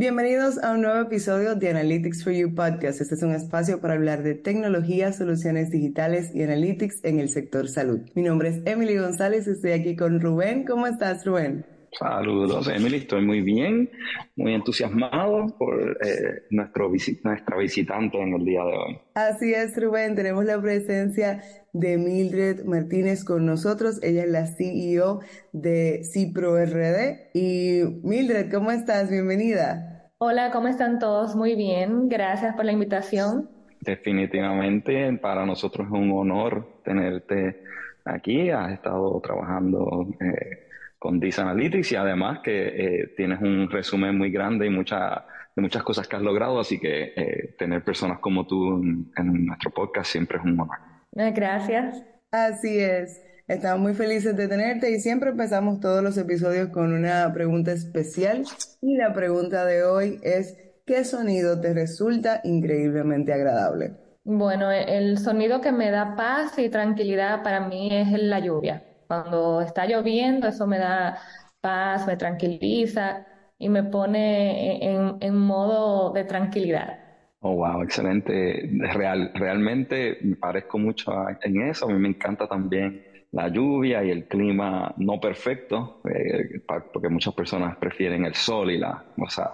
Bienvenidos 0.00 0.56
a 0.64 0.72
un 0.72 0.80
nuevo 0.80 0.98
episodio 0.98 1.56
de 1.56 1.68
Analytics 1.68 2.24
for 2.24 2.32
You 2.32 2.54
Podcast. 2.54 3.02
Este 3.02 3.16
es 3.16 3.22
un 3.22 3.34
espacio 3.34 3.82
para 3.82 3.92
hablar 3.92 4.22
de 4.22 4.32
tecnología, 4.32 5.12
soluciones 5.12 5.70
digitales 5.70 6.34
y 6.34 6.42
analytics 6.42 7.04
en 7.04 7.20
el 7.20 7.28
sector 7.28 7.68
salud. 7.68 8.00
Mi 8.14 8.22
nombre 8.22 8.48
es 8.48 8.62
Emily 8.64 8.96
González 8.96 9.46
y 9.46 9.50
estoy 9.50 9.72
aquí 9.72 9.96
con 9.96 10.18
Rubén. 10.18 10.64
¿Cómo 10.64 10.86
estás, 10.86 11.26
Rubén? 11.26 11.66
Saludos, 11.98 12.66
Emily. 12.68 12.96
Estoy 12.96 13.26
muy 13.26 13.42
bien, 13.42 13.90
muy 14.36 14.54
entusiasmado 14.54 15.54
por 15.58 15.98
eh, 16.02 16.44
nuestro 16.48 16.90
nuestra 17.22 17.58
visitante 17.58 18.22
en 18.22 18.32
el 18.32 18.44
día 18.46 18.64
de 18.64 18.72
hoy. 18.72 18.98
Así 19.12 19.52
es, 19.52 19.76
Rubén. 19.76 20.14
Tenemos 20.14 20.46
la 20.46 20.58
presencia 20.62 21.42
de 21.74 21.98
Mildred 21.98 22.64
Martínez 22.64 23.22
con 23.22 23.44
nosotros. 23.44 24.02
Ella 24.02 24.24
es 24.24 24.30
la 24.30 24.46
CEO 24.46 25.20
de 25.52 26.04
Cipro 26.10 26.56
RD. 26.56 27.32
Y 27.34 27.82
Mildred, 28.02 28.50
¿cómo 28.50 28.70
estás? 28.70 29.10
Bienvenida. 29.10 29.89
Hola, 30.22 30.50
¿cómo 30.50 30.68
están 30.68 30.98
todos? 30.98 31.34
Muy 31.34 31.54
bien. 31.54 32.10
Gracias 32.10 32.54
por 32.54 32.66
la 32.66 32.72
invitación. 32.72 33.48
Definitivamente, 33.80 35.10
para 35.14 35.46
nosotros 35.46 35.86
es 35.86 35.92
un 35.94 36.12
honor 36.12 36.82
tenerte 36.84 37.62
aquí. 38.04 38.50
Has 38.50 38.72
estado 38.72 39.18
trabajando 39.22 40.08
eh, 40.20 40.68
con 40.98 41.18
Dis 41.18 41.38
Analytics 41.38 41.92
y 41.92 41.96
además 41.96 42.40
que 42.40 42.66
eh, 42.66 43.14
tienes 43.16 43.40
un 43.40 43.70
resumen 43.70 44.18
muy 44.18 44.30
grande 44.30 44.66
y 44.66 44.68
mucha, 44.68 45.24
de 45.56 45.62
muchas 45.62 45.82
cosas 45.82 46.06
que 46.06 46.16
has 46.16 46.22
logrado, 46.22 46.60
así 46.60 46.78
que 46.78 47.14
eh, 47.16 47.54
tener 47.58 47.82
personas 47.82 48.18
como 48.18 48.46
tú 48.46 48.76
en 48.76 49.46
nuestro 49.46 49.70
podcast 49.70 50.12
siempre 50.12 50.36
es 50.36 50.44
un 50.44 50.60
honor. 50.60 50.76
Gracias. 51.12 52.04
Así 52.30 52.78
es. 52.78 53.22
Estamos 53.50 53.80
muy 53.80 53.94
felices 53.94 54.36
de 54.36 54.46
tenerte 54.46 54.92
y 54.92 55.00
siempre 55.00 55.30
empezamos 55.30 55.80
todos 55.80 56.04
los 56.04 56.16
episodios 56.16 56.68
con 56.68 56.92
una 56.92 57.32
pregunta 57.34 57.72
especial. 57.72 58.44
Y 58.80 58.94
la 58.96 59.12
pregunta 59.12 59.64
de 59.64 59.82
hoy 59.82 60.20
es, 60.22 60.56
¿qué 60.86 61.02
sonido 61.02 61.60
te 61.60 61.74
resulta 61.74 62.40
increíblemente 62.44 63.32
agradable? 63.32 63.96
Bueno, 64.22 64.70
e-, 64.70 64.96
el 64.96 65.18
sonido 65.18 65.60
que 65.60 65.72
me 65.72 65.90
da 65.90 66.14
paz 66.14 66.60
y 66.60 66.68
tranquilidad 66.68 67.42
para 67.42 67.66
mí 67.66 67.88
es 67.90 68.12
la 68.22 68.38
lluvia. 68.38 68.84
Cuando 69.08 69.62
está 69.62 69.84
lloviendo, 69.84 70.46
eso 70.46 70.68
me 70.68 70.78
da 70.78 71.18
paz, 71.60 72.06
me 72.06 72.16
tranquiliza 72.16 73.26
y 73.58 73.68
me 73.68 73.82
pone 73.82 74.94
en, 74.94 75.16
en 75.18 75.36
modo 75.36 76.12
de 76.12 76.22
tranquilidad. 76.22 77.00
Oh, 77.40 77.56
wow, 77.56 77.82
excelente. 77.82 78.70
Real, 78.92 79.32
realmente 79.34 80.18
me 80.22 80.36
parezco 80.36 80.78
mucho 80.78 81.10
en 81.42 81.62
eso. 81.62 81.86
A 81.86 81.88
mí 81.88 81.98
me 81.98 82.10
encanta 82.10 82.46
también 82.46 83.09
la 83.32 83.48
lluvia 83.48 84.02
y 84.04 84.10
el 84.10 84.26
clima 84.26 84.92
no 84.98 85.20
perfecto, 85.20 86.02
eh, 86.04 86.62
porque 86.92 87.08
muchas 87.08 87.34
personas 87.34 87.76
prefieren 87.76 88.24
el 88.24 88.34
sol 88.34 88.70
y 88.70 88.78
las 88.78 89.02
cosas 89.16 89.48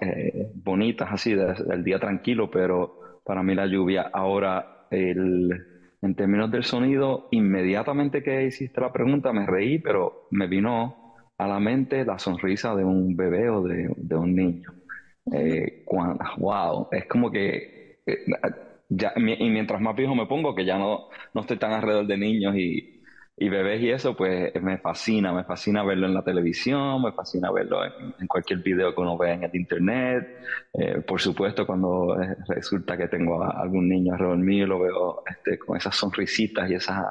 eh, 0.00 0.50
bonitas 0.54 1.08
así 1.12 1.34
del 1.34 1.84
día 1.84 1.98
tranquilo, 1.98 2.50
pero 2.50 3.20
para 3.24 3.42
mí 3.42 3.54
la 3.54 3.66
lluvia 3.66 4.10
ahora, 4.12 4.86
el, 4.90 5.50
en 6.00 6.14
términos 6.14 6.50
del 6.50 6.64
sonido, 6.64 7.28
inmediatamente 7.30 8.22
que 8.22 8.44
hiciste 8.44 8.80
la 8.80 8.92
pregunta 8.92 9.32
me 9.32 9.46
reí, 9.46 9.78
pero 9.78 10.28
me 10.30 10.46
vino 10.46 11.14
a 11.36 11.46
la 11.46 11.60
mente 11.60 12.04
la 12.04 12.18
sonrisa 12.18 12.74
de 12.74 12.84
un 12.84 13.16
bebé 13.16 13.50
o 13.50 13.62
de 13.62 14.16
un 14.16 14.34
niño. 14.34 14.70
Eh, 15.32 15.84
wow, 16.38 16.88
es 16.90 17.06
como 17.06 17.30
que 17.30 17.98
ya, 18.88 19.12
y 19.16 19.50
mientras 19.50 19.80
más 19.80 19.96
viejo 19.96 20.14
me 20.14 20.26
pongo, 20.26 20.54
que 20.54 20.64
ya 20.64 20.78
no, 20.78 21.08
no 21.32 21.40
estoy 21.40 21.58
tan 21.58 21.72
alrededor 21.72 22.06
de 22.06 22.16
niños 22.16 22.54
y, 22.56 22.93
y 23.36 23.48
bebés 23.48 23.82
y 23.82 23.90
eso, 23.90 24.16
pues 24.16 24.52
me 24.62 24.78
fascina, 24.78 25.32
me 25.32 25.42
fascina 25.42 25.82
verlo 25.82 26.06
en 26.06 26.14
la 26.14 26.22
televisión, 26.22 27.02
me 27.02 27.12
fascina 27.12 27.50
verlo 27.50 27.84
en, 27.84 28.26
cualquier 28.28 28.60
video 28.60 28.94
que 28.94 29.00
uno 29.00 29.18
ve 29.18 29.32
en 29.32 29.42
el 29.44 29.50
internet. 29.54 30.38
Eh, 30.72 31.00
por 31.00 31.20
supuesto, 31.20 31.66
cuando 31.66 32.16
resulta 32.48 32.96
que 32.96 33.08
tengo 33.08 33.42
a 33.42 33.60
algún 33.60 33.88
niño 33.88 34.12
alrededor 34.12 34.38
mío, 34.38 34.66
lo 34.66 34.80
veo 34.80 35.22
este, 35.28 35.58
con 35.58 35.76
esas 35.76 35.96
sonrisitas 35.96 36.70
y 36.70 36.74
esas, 36.74 37.04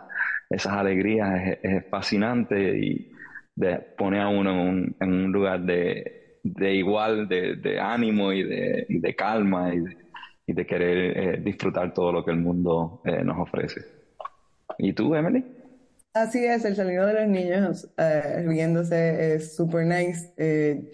esas 0.50 0.74
alegrías, 0.74 1.58
es, 1.62 1.86
fascinante 1.89 2.77
y 2.77 3.12
de, 3.56 3.80
pone 3.98 4.22
a 4.22 4.30
uno 4.30 4.51
en 4.51 4.60
un, 4.60 4.96
en 5.01 5.13
un 5.13 5.32
lugar 5.32 5.60
de, 5.60 6.39
de 6.44 6.74
igual, 6.74 7.27
de, 7.27 7.58
de 7.58 7.80
ánimo 7.82 8.32
y 8.32 8.44
de, 8.44 8.86
de 8.88 9.15
calma 9.15 9.74
y 9.74 9.80
de, 9.82 9.98
y 10.48 10.53
de 10.53 10.65
querer 10.65 11.18
eh, 11.18 11.42
disfrutar 11.42 11.94
todo 11.94 12.12
lo 12.12 12.24
que 12.24 12.32
el 12.32 12.38
mundo 12.38 13.01
eh, 13.06 13.24
nos 13.24 13.39
ofrece. 13.39 13.82
¿Y 14.77 14.94
tú, 14.94 15.13
Emily? 15.15 15.44
Así 16.13 16.46
es, 16.46 16.63
el 16.65 16.75
sonido 16.75 17.05
de 17.08 17.13
los 17.13 17.27
niños 17.27 17.89
eh, 17.98 18.43
riéndose 18.46 19.36
es 19.36 19.55
super 19.55 19.86
nice. 19.86 20.32
Eh, 20.38 20.91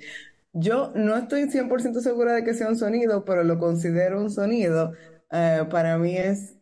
yo 0.54 0.92
no 0.96 1.18
estoy 1.18 1.50
100% 1.50 2.00
segura 2.02 2.34
de 2.34 2.44
que 2.44 2.54
sea 2.54 2.70
un 2.70 2.78
sonido, 2.78 3.26
pero 3.26 3.44
lo 3.44 3.60
considero 3.60 4.22
un 4.22 4.30
sonido. 4.30 4.94
para 5.30 5.98
mí 5.98 6.18
es 6.18 6.56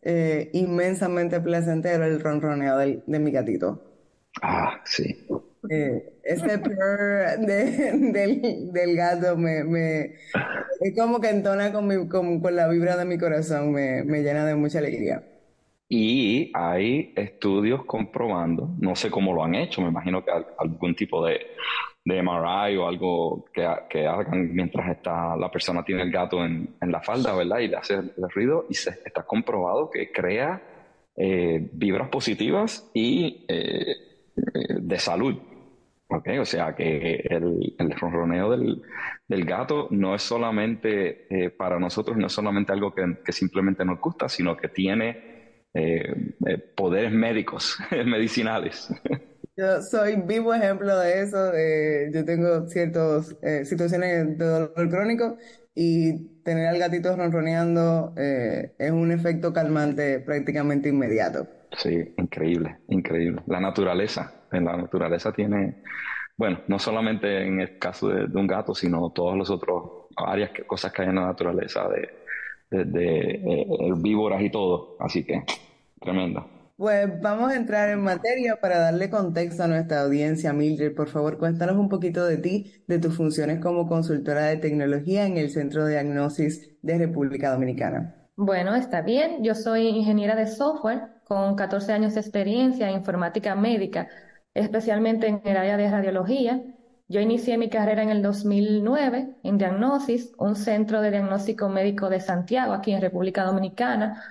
inmensamente 0.52 1.40
placentero 1.40 2.04
el 2.04 2.20
ronroneo 2.20 2.76
del, 2.78 3.02
de 3.06 3.18
mi 3.18 3.30
gatito. 3.30 3.82
Ah, 4.42 4.80
sí. 4.84 5.26
Eh, 5.70 6.20
ese 6.22 6.58
purr 6.58 7.38
del, 7.40 8.96
gato 8.96 9.36
me, 9.36 9.64
me, 9.64 10.14
es 10.80 10.96
como 10.96 11.20
que 11.20 11.30
entona 11.30 11.72
con, 11.72 11.86
mi, 11.86 12.08
con, 12.08 12.40
la 12.54 12.68
vibra 12.68 12.96
de 12.96 13.04
mi 13.04 13.18
corazón, 13.18 13.72
me, 13.72 14.04
me, 14.04 14.22
llena 14.22 14.46
de 14.46 14.54
mucha 14.54 14.78
alegría. 14.78 15.24
Y 15.88 16.50
hay 16.54 17.12
estudios 17.16 17.84
comprobando, 17.86 18.68
no 18.78 18.94
sé 18.94 19.10
cómo 19.10 19.32
lo 19.32 19.42
han 19.42 19.54
hecho, 19.54 19.80
me 19.80 19.88
imagino 19.88 20.22
que 20.22 20.30
algún 20.58 20.94
tipo 20.94 21.24
de, 21.24 21.40
de 22.04 22.22
MRI 22.22 22.76
o 22.76 22.86
algo 22.86 23.46
que, 23.52 23.66
que, 23.88 24.06
hagan 24.06 24.54
mientras 24.54 24.90
está, 24.90 25.34
la 25.36 25.50
persona 25.50 25.82
tiene 25.82 26.02
el 26.02 26.10
gato 26.10 26.44
en, 26.44 26.76
en, 26.80 26.92
la 26.92 27.00
falda, 27.00 27.34
¿verdad? 27.34 27.60
Y 27.60 27.68
le 27.68 27.76
hace 27.76 27.94
el, 27.94 28.12
ruido 28.34 28.66
y 28.68 28.74
se, 28.74 28.90
está 28.90 29.22
comprobado 29.22 29.90
que 29.90 30.12
crea 30.12 30.62
eh, 31.16 31.70
vibras 31.72 32.08
positivas 32.10 32.90
y 32.92 33.46
eh, 33.48 33.96
de 34.80 34.98
salud. 34.98 35.36
Okay, 36.10 36.38
o 36.38 36.44
sea 36.46 36.74
que 36.74 37.22
el, 37.28 37.90
ronroneo 37.90 38.50
del, 38.50 38.80
del, 39.26 39.44
gato 39.44 39.88
no 39.90 40.14
es 40.14 40.22
solamente 40.22 41.26
eh, 41.28 41.50
para 41.50 41.78
nosotros, 41.78 42.16
no 42.16 42.28
es 42.28 42.32
solamente 42.32 42.72
algo 42.72 42.94
que, 42.94 43.30
simplemente 43.30 43.84
nos 43.84 44.00
gusta, 44.00 44.26
sino 44.26 44.56
que 44.56 44.68
tiene 44.68 45.37
eh, 45.74 46.34
eh, 46.46 46.58
poderes 46.76 47.12
médicos, 47.12 47.78
medicinales. 48.06 48.88
Yo 49.56 49.82
soy 49.82 50.16
vivo 50.16 50.54
ejemplo 50.54 50.96
de 50.98 51.22
eso. 51.22 51.52
yo 52.12 52.24
tengo 52.24 52.68
ciertas 52.68 53.36
situaciones 53.64 54.38
de 54.38 54.44
dolor 54.44 54.88
crónico 54.88 55.36
y 55.74 56.42
tener 56.44 56.68
al 56.68 56.78
gatito 56.78 57.16
ronroneando 57.16 58.14
es 58.16 58.90
un 58.92 59.10
efecto 59.10 59.52
calmante 59.52 60.20
prácticamente 60.20 60.88
inmediato. 60.88 61.48
Sí, 61.76 62.14
increíble, 62.16 62.78
increíble. 62.88 63.42
La 63.46 63.60
naturaleza, 63.60 64.32
en 64.52 64.64
la 64.64 64.76
naturaleza 64.76 65.32
tiene, 65.32 65.82
bueno, 66.36 66.60
no 66.68 66.78
solamente 66.78 67.46
en 67.46 67.60
el 67.60 67.78
caso 67.78 68.08
de, 68.08 68.24
un 68.24 68.46
gato, 68.46 68.74
sino 68.74 69.10
todos 69.10 69.36
los 69.36 69.50
otros 69.50 70.06
varias 70.16 70.50
cosas 70.66 70.92
que 70.92 71.02
hay 71.02 71.08
en 71.08 71.16
la 71.16 71.26
naturaleza 71.26 71.88
de, 71.88 72.08
de, 72.70 73.66
herbívoras 73.80 74.42
y 74.42 74.50
todo. 74.50 74.96
Así 75.00 75.24
que, 75.24 75.44
tremendo. 76.00 76.46
Pues 76.76 77.20
vamos 77.20 77.50
a 77.50 77.56
entrar 77.56 77.88
en 77.90 78.00
materia 78.02 78.60
para 78.60 78.78
darle 78.78 79.10
contexto 79.10 79.64
a 79.64 79.66
nuestra 79.66 80.02
audiencia. 80.02 80.52
Mildred, 80.52 80.94
por 80.94 81.08
favor, 81.08 81.36
cuéntanos 81.36 81.76
un 81.76 81.88
poquito 81.88 82.24
de 82.24 82.36
ti, 82.36 82.72
de 82.86 83.00
tus 83.00 83.16
funciones 83.16 83.58
como 83.58 83.88
consultora 83.88 84.44
de 84.46 84.58
tecnología 84.58 85.26
en 85.26 85.38
el 85.38 85.50
Centro 85.50 85.84
de 85.84 85.94
Diagnosis 85.94 86.70
de 86.82 86.98
República 86.98 87.50
Dominicana. 87.50 88.28
Bueno, 88.36 88.76
está 88.76 89.02
bien. 89.02 89.42
Yo 89.42 89.56
soy 89.56 89.88
ingeniera 89.88 90.36
de 90.36 90.46
software 90.46 91.00
con 91.24 91.56
14 91.56 91.92
años 91.92 92.14
de 92.14 92.20
experiencia 92.20 92.88
en 92.88 92.98
informática 92.98 93.56
médica, 93.56 94.08
especialmente 94.54 95.26
en 95.26 95.40
el 95.44 95.56
área 95.56 95.76
de 95.76 95.90
radiología. 95.90 96.62
Yo 97.08 97.20
inicié 97.20 97.56
mi 97.56 97.70
carrera 97.70 98.02
en 98.02 98.10
el 98.10 98.22
2009 98.22 99.36
en 99.42 99.56
Diagnosis, 99.58 100.32
un 100.38 100.56
centro 100.56 101.00
de 101.00 101.10
diagnóstico 101.10 101.68
médico 101.70 102.10
de 102.10 102.20
Santiago, 102.20 102.74
aquí 102.74 102.92
en 102.92 103.00
República 103.00 103.44
Dominicana, 103.44 104.22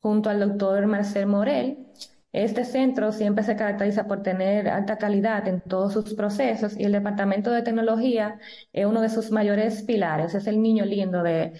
junto 0.00 0.30
al 0.30 0.38
doctor 0.40 0.86
Marcel 0.86 1.26
Morel. 1.26 1.86
Este 2.32 2.64
centro 2.64 3.10
siempre 3.10 3.42
se 3.42 3.56
caracteriza 3.56 4.06
por 4.06 4.22
tener 4.22 4.68
alta 4.68 4.96
calidad 4.96 5.48
en 5.48 5.60
todos 5.60 5.92
sus 5.92 6.14
procesos 6.14 6.78
y 6.78 6.84
el 6.84 6.92
departamento 6.92 7.50
de 7.50 7.62
tecnología 7.62 8.38
es 8.72 8.86
uno 8.86 9.00
de 9.00 9.08
sus 9.08 9.32
mayores 9.32 9.82
pilares, 9.82 10.34
es 10.36 10.46
el 10.46 10.62
niño 10.62 10.84
lindo 10.84 11.24
de, 11.24 11.54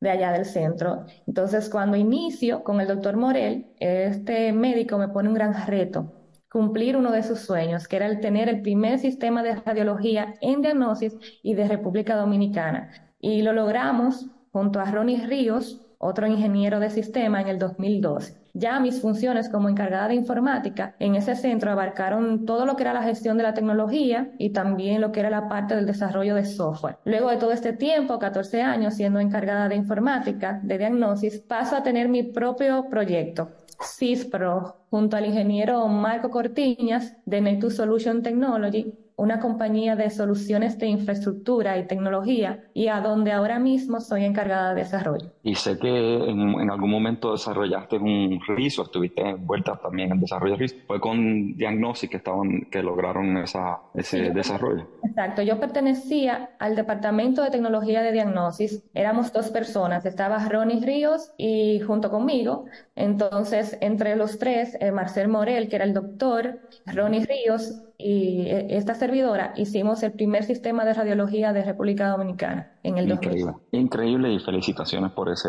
de 0.00 0.10
allá 0.10 0.30
del 0.30 0.44
centro. 0.44 1.04
Entonces, 1.26 1.68
cuando 1.68 1.96
inicio 1.96 2.62
con 2.62 2.80
el 2.80 2.86
doctor 2.86 3.16
Morel, 3.16 3.66
este 3.80 4.52
médico 4.52 4.98
me 4.98 5.08
pone 5.08 5.28
un 5.28 5.34
gran 5.34 5.66
reto, 5.66 6.12
cumplir 6.52 6.98
uno 6.98 7.10
de 7.10 7.22
sus 7.22 7.40
sueños, 7.40 7.88
que 7.88 7.96
era 7.96 8.06
el 8.06 8.20
tener 8.20 8.50
el 8.50 8.60
primer 8.60 8.98
sistema 8.98 9.42
de 9.42 9.54
radiología 9.54 10.34
en 10.42 10.60
diagnosis 10.60 11.16
y 11.42 11.54
de 11.54 11.66
República 11.66 12.14
Dominicana. 12.14 12.90
Y 13.18 13.40
lo 13.40 13.54
logramos 13.54 14.26
junto 14.52 14.78
a 14.78 14.84
Ronnie 14.84 15.26
Ríos, 15.26 15.80
otro 15.96 16.26
ingeniero 16.26 16.78
de 16.78 16.90
sistema, 16.90 17.40
en 17.40 17.48
el 17.48 17.58
2012. 17.58 18.36
Ya 18.52 18.78
mis 18.80 19.00
funciones 19.00 19.48
como 19.48 19.70
encargada 19.70 20.08
de 20.08 20.14
informática 20.14 20.94
en 20.98 21.14
ese 21.14 21.36
centro 21.36 21.70
abarcaron 21.70 22.44
todo 22.44 22.66
lo 22.66 22.76
que 22.76 22.82
era 22.82 22.92
la 22.92 23.02
gestión 23.02 23.38
de 23.38 23.44
la 23.44 23.54
tecnología 23.54 24.30
y 24.36 24.50
también 24.50 25.00
lo 25.00 25.10
que 25.10 25.20
era 25.20 25.30
la 25.30 25.48
parte 25.48 25.74
del 25.74 25.86
desarrollo 25.86 26.34
de 26.34 26.44
software. 26.44 26.98
Luego 27.06 27.30
de 27.30 27.38
todo 27.38 27.52
este 27.52 27.72
tiempo, 27.72 28.18
14 28.18 28.60
años 28.60 28.92
siendo 28.92 29.20
encargada 29.20 29.70
de 29.70 29.76
informática, 29.76 30.60
de 30.62 30.76
diagnosis, 30.76 31.40
paso 31.40 31.76
a 31.76 31.82
tener 31.82 32.10
mi 32.10 32.24
propio 32.24 32.90
proyecto, 32.90 33.48
CISPRO, 33.80 34.81
junto 34.92 35.16
al 35.16 35.24
ingeniero 35.24 35.88
Marco 35.88 36.28
Cortiñas 36.28 37.16
de 37.24 37.40
Netus 37.40 37.76
Solution 37.76 38.22
Technology, 38.22 38.92
una 39.16 39.40
compañía 39.40 39.96
de 39.96 40.10
soluciones 40.10 40.78
de 40.78 40.86
infraestructura 40.86 41.78
y 41.78 41.86
tecnología 41.86 42.64
y 42.74 42.88
a 42.88 43.00
donde 43.00 43.32
ahora 43.32 43.58
mismo 43.58 44.00
soy 44.00 44.24
encargada 44.24 44.74
de 44.74 44.82
desarrollo. 44.82 45.32
Y 45.42 45.54
sé 45.54 45.78
que 45.78 45.88
en, 45.88 46.70
algún 46.70 46.90
momento 46.90 47.32
desarrollaste 47.32 47.96
un 47.96 48.40
RISO, 48.46 48.82
estuviste 48.82 49.22
envuelta 49.22 49.76
también 49.76 50.12
en 50.12 50.20
desarrollo 50.20 50.56
RISO. 50.56 50.76
Fue 50.86 51.00
con 51.00 51.56
Diagnosis 51.56 52.08
que, 52.08 52.16
estaban, 52.16 52.62
que 52.70 52.82
lograron 52.82 53.36
esa, 53.38 53.80
ese 53.94 54.30
desarrollo. 54.30 54.86
Exacto, 55.04 55.42
yo 55.42 55.60
pertenecía 55.60 56.50
al 56.58 56.74
departamento 56.76 57.42
de 57.42 57.50
tecnología 57.50 58.02
de 58.02 58.12
Diagnosis. 58.12 58.82
Éramos 58.94 59.32
dos 59.32 59.50
personas, 59.50 60.06
estaba 60.06 60.48
Ronnie 60.48 60.84
Ríos 60.84 61.32
y 61.36 61.80
junto 61.80 62.10
conmigo. 62.10 62.64
Entonces, 62.96 63.76
entre 63.80 64.16
los 64.16 64.38
tres, 64.38 64.76
eh, 64.80 64.90
Marcel 64.92 65.28
Morel, 65.28 65.68
que 65.68 65.76
era 65.76 65.84
el 65.84 65.94
doctor, 65.94 66.60
Ronnie 66.86 67.24
Ríos, 67.24 67.82
y 68.02 68.46
eh, 68.48 68.66
esta 68.70 68.94
servidora 68.94 69.52
hicimos 69.56 70.02
el 70.02 70.12
primer 70.12 70.44
sistema 70.44 70.84
de 70.84 70.94
radiología 70.94 71.52
de 71.52 71.64
República 71.64 72.08
Dominicana 72.08 72.72
en 72.82 72.98
el 72.98 73.10
Increíble, 73.10 73.52
increíble 73.70 74.32
y 74.32 74.38
felicitaciones 74.40 75.12
por 75.12 75.30
ese 75.30 75.48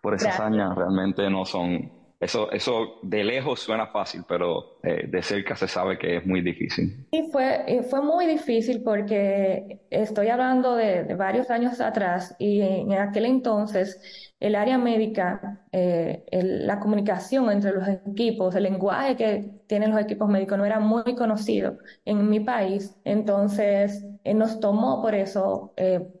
por 0.00 0.14
esa 0.14 0.30
hazaña, 0.30 0.74
realmente 0.74 1.28
no 1.30 1.44
son 1.44 2.01
eso, 2.22 2.52
eso 2.52 3.00
de 3.02 3.24
lejos 3.24 3.58
suena 3.58 3.88
fácil, 3.88 4.22
pero 4.28 4.78
eh, 4.84 5.08
de 5.08 5.22
cerca 5.24 5.56
se 5.56 5.66
sabe 5.66 5.98
que 5.98 6.18
es 6.18 6.24
muy 6.24 6.40
difícil. 6.40 7.04
Sí, 7.10 7.28
fue, 7.32 7.84
fue 7.90 8.00
muy 8.00 8.26
difícil 8.26 8.80
porque 8.84 9.80
estoy 9.90 10.28
hablando 10.28 10.76
de, 10.76 11.02
varios 11.16 11.50
años 11.50 11.80
atrás 11.80 12.36
y 12.38 12.60
en 12.60 12.92
aquel 12.92 13.26
entonces 13.26 14.30
el 14.38 14.54
área 14.54 14.78
médica, 14.78 15.66
eh, 15.72 16.22
la 16.30 16.78
comunicación 16.78 17.50
entre 17.50 17.72
los 17.72 17.88
equipos, 17.88 18.54
el 18.54 18.62
lenguaje 18.62 19.16
que 19.16 19.50
tienen 19.66 19.90
los 19.90 20.00
equipos 20.00 20.28
médicos 20.28 20.58
no 20.58 20.64
era 20.64 20.78
muy 20.78 21.16
conocido 21.16 21.78
en 22.04 22.30
mi 22.30 22.38
país. 22.38 22.94
Entonces 23.04 24.06
eh, 24.22 24.32
nos 24.32 24.60
tomó 24.60 25.02
por 25.02 25.16
eso 25.16 25.74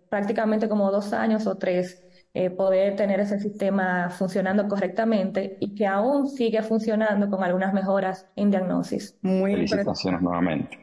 prácticamente 0.08 0.68
como 0.68 0.90
dos 0.90 1.12
años 1.12 1.46
o 1.46 1.58
tres 1.58 2.02
eh, 2.34 2.48
poder 2.48 2.96
tener 2.96 3.20
ese 3.20 3.38
sistema 3.38 4.08
funcionando 4.08 4.66
correctamente 4.66 5.58
y 5.60 5.74
que 5.74 5.86
aún 5.86 6.28
sigue 6.28 6.62
funcionando 6.62 7.28
con 7.28 7.44
algunas 7.44 7.74
mejoras 7.74 8.26
en 8.36 8.50
diagnosis. 8.50 9.18
Muy 9.20 9.52
Felicitaciones 9.52 10.22
nuevamente. 10.22 10.78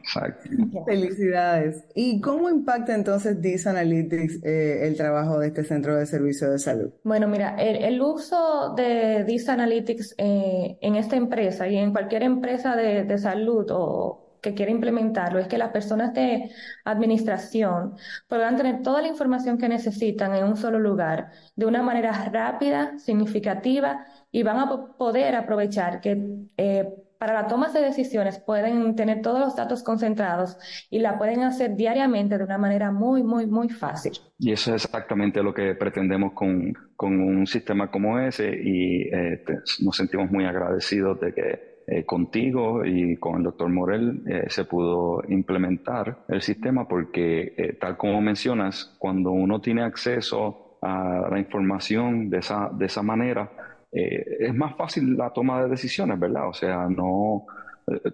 Felicidades. 0.86 1.84
¿Y 1.96 2.20
cómo 2.20 2.48
impacta 2.50 2.94
entonces 2.94 3.40
DIS 3.42 3.66
Analytics 3.66 4.44
eh, 4.44 4.86
el 4.86 4.96
trabajo 4.96 5.40
de 5.40 5.48
este 5.48 5.64
centro 5.64 5.96
de 5.96 6.06
servicio 6.06 6.48
de 6.52 6.60
salud? 6.60 6.92
Bueno, 7.02 7.26
mira, 7.26 7.56
el, 7.56 8.00
uso 8.00 8.74
de 8.76 9.24
DIS 9.24 9.48
Analytics 9.48 10.14
eh, 10.18 10.78
en 10.80 10.94
esta 10.94 11.16
empresa 11.16 11.66
y 11.66 11.76
en 11.76 11.90
cualquier 11.90 12.22
empresa 12.22 12.76
de, 12.76 13.02
de 13.02 13.18
salud 13.18 13.66
o 13.70 14.29
que 14.42 14.54
quiere 14.54 14.72
implementarlo 14.72 15.38
es 15.38 15.48
que 15.48 15.58
las 15.58 15.70
personas 15.70 16.14
de 16.14 16.50
administración 16.84 17.96
puedan 18.28 18.56
tener 18.56 18.82
toda 18.82 19.02
la 19.02 19.08
información 19.08 19.58
que 19.58 19.68
necesitan 19.68 20.34
en 20.34 20.44
un 20.44 20.56
solo 20.56 20.78
lugar 20.78 21.30
de 21.56 21.66
una 21.66 21.82
manera 21.82 22.12
rápida, 22.30 22.98
significativa 22.98 24.06
y 24.30 24.42
van 24.42 24.58
a 24.58 24.96
poder 24.96 25.34
aprovechar 25.34 26.00
que 26.00 26.46
eh, 26.56 26.88
para 27.20 27.34
la 27.34 27.48
toma 27.48 27.68
de 27.68 27.82
decisiones 27.82 28.38
pueden 28.38 28.96
tener 28.96 29.20
todos 29.20 29.40
los 29.40 29.54
datos 29.54 29.82
concentrados 29.82 30.56
y 30.88 31.00
la 31.00 31.18
pueden 31.18 31.42
hacer 31.42 31.76
diariamente 31.76 32.38
de 32.38 32.44
una 32.44 32.56
manera 32.56 32.90
muy, 32.92 33.22
muy, 33.22 33.46
muy 33.46 33.68
fácil. 33.68 34.12
Y 34.38 34.52
eso 34.52 34.74
es 34.74 34.86
exactamente 34.86 35.42
lo 35.42 35.52
que 35.52 35.74
pretendemos 35.74 36.32
con, 36.32 36.72
con 36.96 37.20
un 37.20 37.46
sistema 37.46 37.90
como 37.90 38.18
ese 38.18 38.48
y 38.48 39.02
eh, 39.12 39.44
nos 39.80 39.96
sentimos 39.98 40.30
muy 40.30 40.46
agradecidos 40.46 41.20
de 41.20 41.34
que 41.34 41.69
eh, 41.92 42.04
contigo 42.04 42.84
y 42.84 43.16
con 43.16 43.38
el 43.38 43.42
doctor 43.42 43.68
Morel 43.68 44.22
eh, 44.24 44.44
se 44.46 44.64
pudo 44.64 45.24
implementar 45.28 46.18
el 46.28 46.40
sistema 46.40 46.86
porque, 46.86 47.52
eh, 47.56 47.72
tal 47.80 47.96
como 47.96 48.20
mencionas, 48.20 48.94
cuando 49.00 49.32
uno 49.32 49.60
tiene 49.60 49.82
acceso 49.82 50.78
a 50.82 51.26
la 51.28 51.38
información 51.40 52.30
de 52.30 52.38
esa, 52.38 52.70
de 52.72 52.86
esa 52.86 53.02
manera, 53.02 53.50
es 53.90 54.54
más 54.54 54.76
fácil 54.76 55.16
la 55.16 55.32
toma 55.32 55.64
de 55.64 55.68
decisiones, 55.68 56.16
¿verdad? 56.20 56.48
O 56.48 56.52
sea, 56.52 56.86
no 56.88 57.46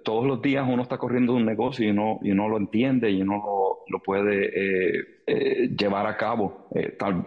todos 0.03 0.27
los 0.27 0.41
días 0.41 0.67
uno 0.67 0.83
está 0.83 0.97
corriendo 0.97 1.35
un 1.35 1.45
negocio 1.45 1.87
y 1.87 1.91
uno, 1.91 2.19
y 2.23 2.31
uno 2.31 2.49
lo 2.49 2.57
entiende 2.57 3.11
y 3.11 3.21
uno 3.21 3.37
lo, 3.37 3.79
lo 3.87 4.03
puede 4.03 5.13
llevar 5.77 6.07
a 6.07 6.17
cabo 6.17 6.71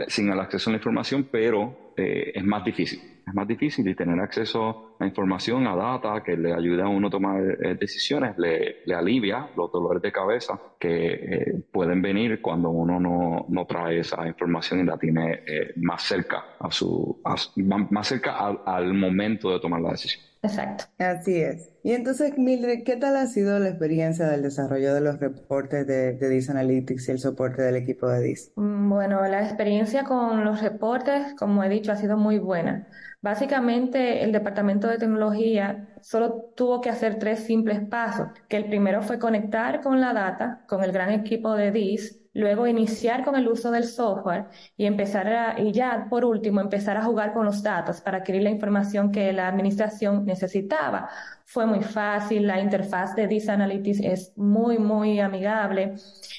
sin 0.08 0.32
el 0.32 0.40
acceso 0.40 0.72
a 0.72 0.74
la 0.74 0.78
información, 0.78 1.28
pero 1.32 1.94
es 1.96 2.44
más 2.44 2.66
difícil 2.66 3.19
es 3.30 3.36
más 3.36 3.48
difícil 3.48 3.88
y 3.88 3.96
tener 3.96 4.20
acceso 4.20 4.96
a 5.00 5.06
información, 5.06 5.68
a 5.68 5.76
data 5.76 6.22
que 6.24 6.36
le 6.36 6.54
ayude 6.54 6.82
a 6.82 6.88
uno 6.88 7.08
a 7.08 7.12
tomar 7.12 7.42
eh, 7.42 7.76
decisiones, 7.80 8.36
le, 8.38 8.84
alivia 8.94 9.50
los 9.56 9.72
dolores 9.72 10.02
de 10.02 10.12
cabeza 10.12 10.60
que 10.80 11.14
eh, 11.14 11.64
pueden 11.72 12.02
venir 12.02 12.42
cuando 12.42 12.70
uno 12.70 13.00
no, 13.48 13.66
trae 13.66 14.00
esa 14.00 14.28
información 14.28 14.80
y 14.80 14.84
la 14.84 14.98
tiene 14.98 15.44
eh, 15.46 15.74
más 15.78 16.04
cerca 16.04 16.44
a 16.60 16.72
su, 16.72 17.22
más 17.24 18.08
cerca 18.08 18.58
al, 18.66 18.94
momento 18.94 19.52
de 19.52 19.60
tomar 19.60 19.82
la 19.82 19.92
decisión. 19.92 20.29
Exacto. 20.42 20.86
Así 20.98 21.42
es. 21.42 21.74
Y 21.84 21.94
entonces, 21.94 22.38
Mildred, 22.38 22.84
¿qué 22.84 22.98
tal 22.98 23.16
ha 23.18 23.28
sido 23.28 23.60
la 23.60 23.70
experiencia 23.70 24.28
del 24.28 24.42
desarrollo 24.44 24.94
de 24.94 25.02
los 25.02 25.20
reportes 25.20 25.88
de, 25.88 26.14
de 26.14 26.30
DIS 26.30 26.50
Analytics 26.50 27.08
y 27.10 27.12
el 27.12 27.20
soporte 27.20 27.62
del 27.62 27.76
equipo 27.76 28.08
de 28.10 28.22
DIS? 28.22 28.54
Mm, 28.56 28.90
bueno, 28.90 29.26
la 29.28 29.44
experiencia 29.44 30.04
con 30.04 30.44
los 30.44 30.62
reportes, 30.62 31.34
como 31.36 31.64
he 31.64 31.70
dicho, 31.70 31.92
ha 31.92 31.96
sido 31.96 32.18
muy 32.18 32.40
buena. 32.40 32.88
Básicamente, 33.22 34.24
el 34.24 34.32
departamento 34.32 34.88
de 34.88 34.98
tecnología 34.98 35.90
solo 36.02 36.52
tuvo 36.56 36.82
que 36.82 36.90
hacer 36.90 37.20
tres 37.20 37.40
simples 37.46 37.82
pasos, 37.90 38.30
que 38.48 38.58
el 38.58 38.68
primero 38.68 39.02
fue 39.02 39.20
conectar 39.20 39.82
con 39.82 40.00
la 40.02 40.14
data, 40.14 40.64
con 40.68 40.84
el 40.84 40.92
gran 40.92 41.12
equipo 41.12 41.54
de 41.56 41.72
DIS, 41.72 42.19
luego 42.34 42.68
iniciar 42.68 43.24
con 43.26 43.36
el 43.36 43.48
uso 43.48 43.72
del 43.72 43.86
software 43.86 44.48
y 44.78 44.86
empezar 44.86 45.28
a, 45.28 45.60
y 45.60 45.72
ya 45.72 46.08
por 46.10 46.26
último 46.26 46.62
empezar 46.62 46.98
a 46.98 47.04
jugar 47.04 47.34
con 47.34 47.46
los 47.46 47.64
datos 47.64 48.02
para 48.02 48.20
adquirir 48.20 48.44
la 48.44 48.50
información 48.50 49.12
que 49.12 49.34
la 49.34 49.48
administración 49.48 50.26
necesitaba. 50.26 51.10
Fue 51.52 51.66
muy 51.66 51.82
fácil, 51.82 52.46
la 52.46 52.62
interfaz 52.62 53.16
de 53.16 53.28
This 53.28 53.50
Analytics 53.50 54.02
es 54.02 54.34
muy, 54.38 54.78
muy 54.78 55.20
amigable 55.20 55.96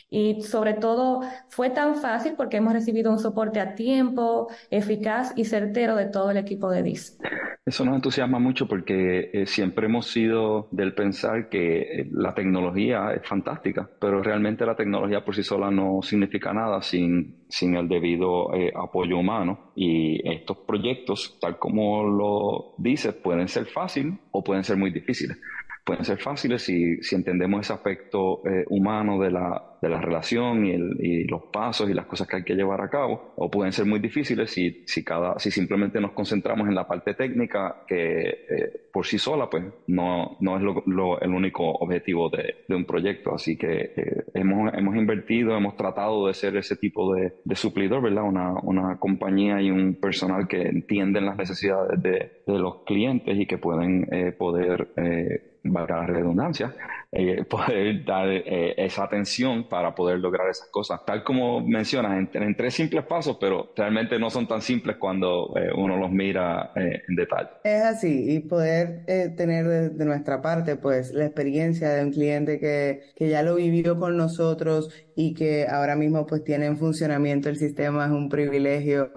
y 0.08 0.40
sobre 0.42 0.74
todo 0.74 1.22
fue 1.48 1.68
tan 1.70 1.96
fácil 1.96 2.34
porque 2.36 2.58
hemos 2.58 2.74
recibido 2.74 3.10
un 3.10 3.18
soporte 3.18 3.58
a 3.58 3.74
tiempo, 3.74 4.46
eficaz 4.70 5.32
y 5.34 5.46
certero 5.46 5.96
de 5.96 6.06
todo 6.06 6.30
el 6.30 6.36
equipo 6.36 6.70
de 6.70 6.84
DIS. 6.84 7.18
Eso 7.66 7.84
nos 7.84 7.96
entusiasma 7.96 8.38
mucho 8.38 8.68
porque 8.68 9.30
eh, 9.32 9.46
siempre 9.46 9.86
hemos 9.86 10.06
sido 10.06 10.68
del 10.70 10.94
pensar 10.94 11.48
que 11.48 11.80
eh, 11.80 12.08
la 12.12 12.32
tecnología 12.32 13.12
es 13.12 13.26
fantástica, 13.26 13.90
pero 14.00 14.22
realmente 14.22 14.64
la 14.64 14.76
tecnología 14.76 15.24
por 15.24 15.34
sí 15.34 15.42
sola 15.42 15.72
no 15.72 16.02
significa 16.02 16.52
nada 16.52 16.82
sin, 16.82 17.39
sin 17.50 17.76
el 17.76 17.88
debido 17.88 18.54
eh, 18.54 18.72
apoyo 18.74 19.18
humano. 19.18 19.72
Y 19.74 20.26
estos 20.28 20.58
proyectos, 20.58 21.38
tal 21.40 21.58
como 21.58 22.04
lo 22.04 22.74
dices, 22.78 23.14
pueden 23.14 23.48
ser 23.48 23.66
fáciles 23.66 24.14
o 24.30 24.42
pueden 24.42 24.64
ser 24.64 24.76
muy 24.76 24.90
difíciles 24.90 25.36
pueden 25.90 26.04
ser 26.04 26.18
fáciles 26.18 26.62
si, 26.62 27.02
si 27.02 27.16
entendemos 27.16 27.62
ese 27.62 27.72
aspecto 27.72 28.42
humano 28.68 29.18
de 29.18 29.32
la, 29.32 29.70
de 29.80 29.88
la 29.88 30.00
relación 30.00 30.66
y, 30.66 31.24
los 31.24 31.44
pasos 31.52 31.88
y 31.88 31.94
las 31.94 32.06
cosas 32.06 32.26
que 32.26 32.36
hay 32.36 32.44
que 32.44 32.54
llevar 32.54 32.80
a 32.80 32.88
cabo, 32.88 33.32
o 33.36 33.50
pueden 33.50 33.72
ser 33.72 33.86
muy 33.86 33.98
difíciles 33.98 34.50
si, 34.50 34.82
si, 34.86 35.04
cada, 35.04 35.38
si 35.38 35.50
simplemente 35.50 36.00
nos 36.00 36.12
concentramos 36.12 36.68
en 36.68 36.74
la 36.74 36.86
parte 36.86 37.14
técnica 37.14 37.84
que 37.86 38.28
eh, 38.28 38.80
por 38.92 39.06
sí 39.06 39.18
sola 39.18 39.48
pues 39.48 39.64
no, 39.86 40.36
no 40.40 40.56
es 40.56 40.62
lo, 40.86 41.20
el 41.20 41.30
único 41.30 41.70
objetivo 41.70 42.28
de, 42.30 42.64
de, 42.68 42.74
un 42.74 42.84
proyecto. 42.84 43.34
Así 43.34 43.56
que 43.56 43.92
eh, 43.96 44.24
hemos, 44.34 44.72
hemos 44.74 44.96
invertido, 44.96 45.56
hemos 45.56 45.76
tratado 45.76 46.26
de 46.26 46.34
ser 46.34 46.56
ese 46.56 46.76
tipo 46.76 47.14
de, 47.14 47.34
de 47.44 47.56
suplidor, 47.56 48.02
¿verdad? 48.02 48.24
Una, 48.24 48.54
una, 48.62 48.98
compañía 48.98 49.60
y 49.62 49.70
un 49.70 49.94
personal 49.94 50.48
que 50.48 50.62
entienden 50.62 51.26
las 51.26 51.36
necesidades 51.36 52.02
de, 52.02 52.42
de 52.46 52.58
los 52.58 52.82
clientes 52.84 53.38
y 53.38 53.46
que 53.46 53.58
pueden 53.58 54.08
eh, 54.10 54.32
poder, 54.32 54.88
eh, 54.96 55.49
valga 55.64 55.96
la 55.96 56.06
redundancia, 56.06 56.74
eh, 57.12 57.44
poder 57.48 58.04
dar 58.04 58.28
eh, 58.28 58.74
esa 58.76 59.04
atención 59.04 59.68
para 59.68 59.94
poder 59.94 60.18
lograr 60.18 60.48
esas 60.48 60.68
cosas. 60.68 61.00
Tal 61.04 61.24
como 61.24 61.60
mencionas, 61.60 62.28
en, 62.34 62.56
tres 62.56 62.74
simples 62.74 63.04
pasos, 63.04 63.36
pero 63.40 63.72
realmente 63.76 64.18
no 64.18 64.30
son 64.30 64.46
tan 64.46 64.62
simples 64.62 64.96
cuando 64.96 65.52
eh, 65.56 65.70
uno 65.74 65.96
los 65.96 66.10
mira 66.10 66.72
en 66.74 67.16
detalle. 67.16 67.50
Es 67.64 67.82
así, 67.82 68.34
y 68.34 68.40
poder 68.40 69.04
tener 69.36 69.66
de, 69.92 70.04
nuestra 70.04 70.40
parte, 70.42 70.76
pues, 70.76 71.12
la 71.12 71.26
experiencia 71.26 71.90
de 71.90 72.04
un 72.04 72.12
cliente 72.12 72.58
que, 72.58 73.12
que 73.16 73.28
ya 73.28 73.42
lo 73.42 73.56
vivió 73.56 73.98
con 73.98 74.16
nosotros 74.16 74.90
y 75.20 75.34
que 75.34 75.66
ahora 75.66 75.96
mismo 75.96 76.26
pues 76.26 76.42
tiene 76.44 76.66
en 76.66 76.78
funcionamiento 76.78 77.48
el 77.48 77.56
sistema 77.56 78.06
es 78.06 78.10
un 78.10 78.28
privilegio, 78.28 79.12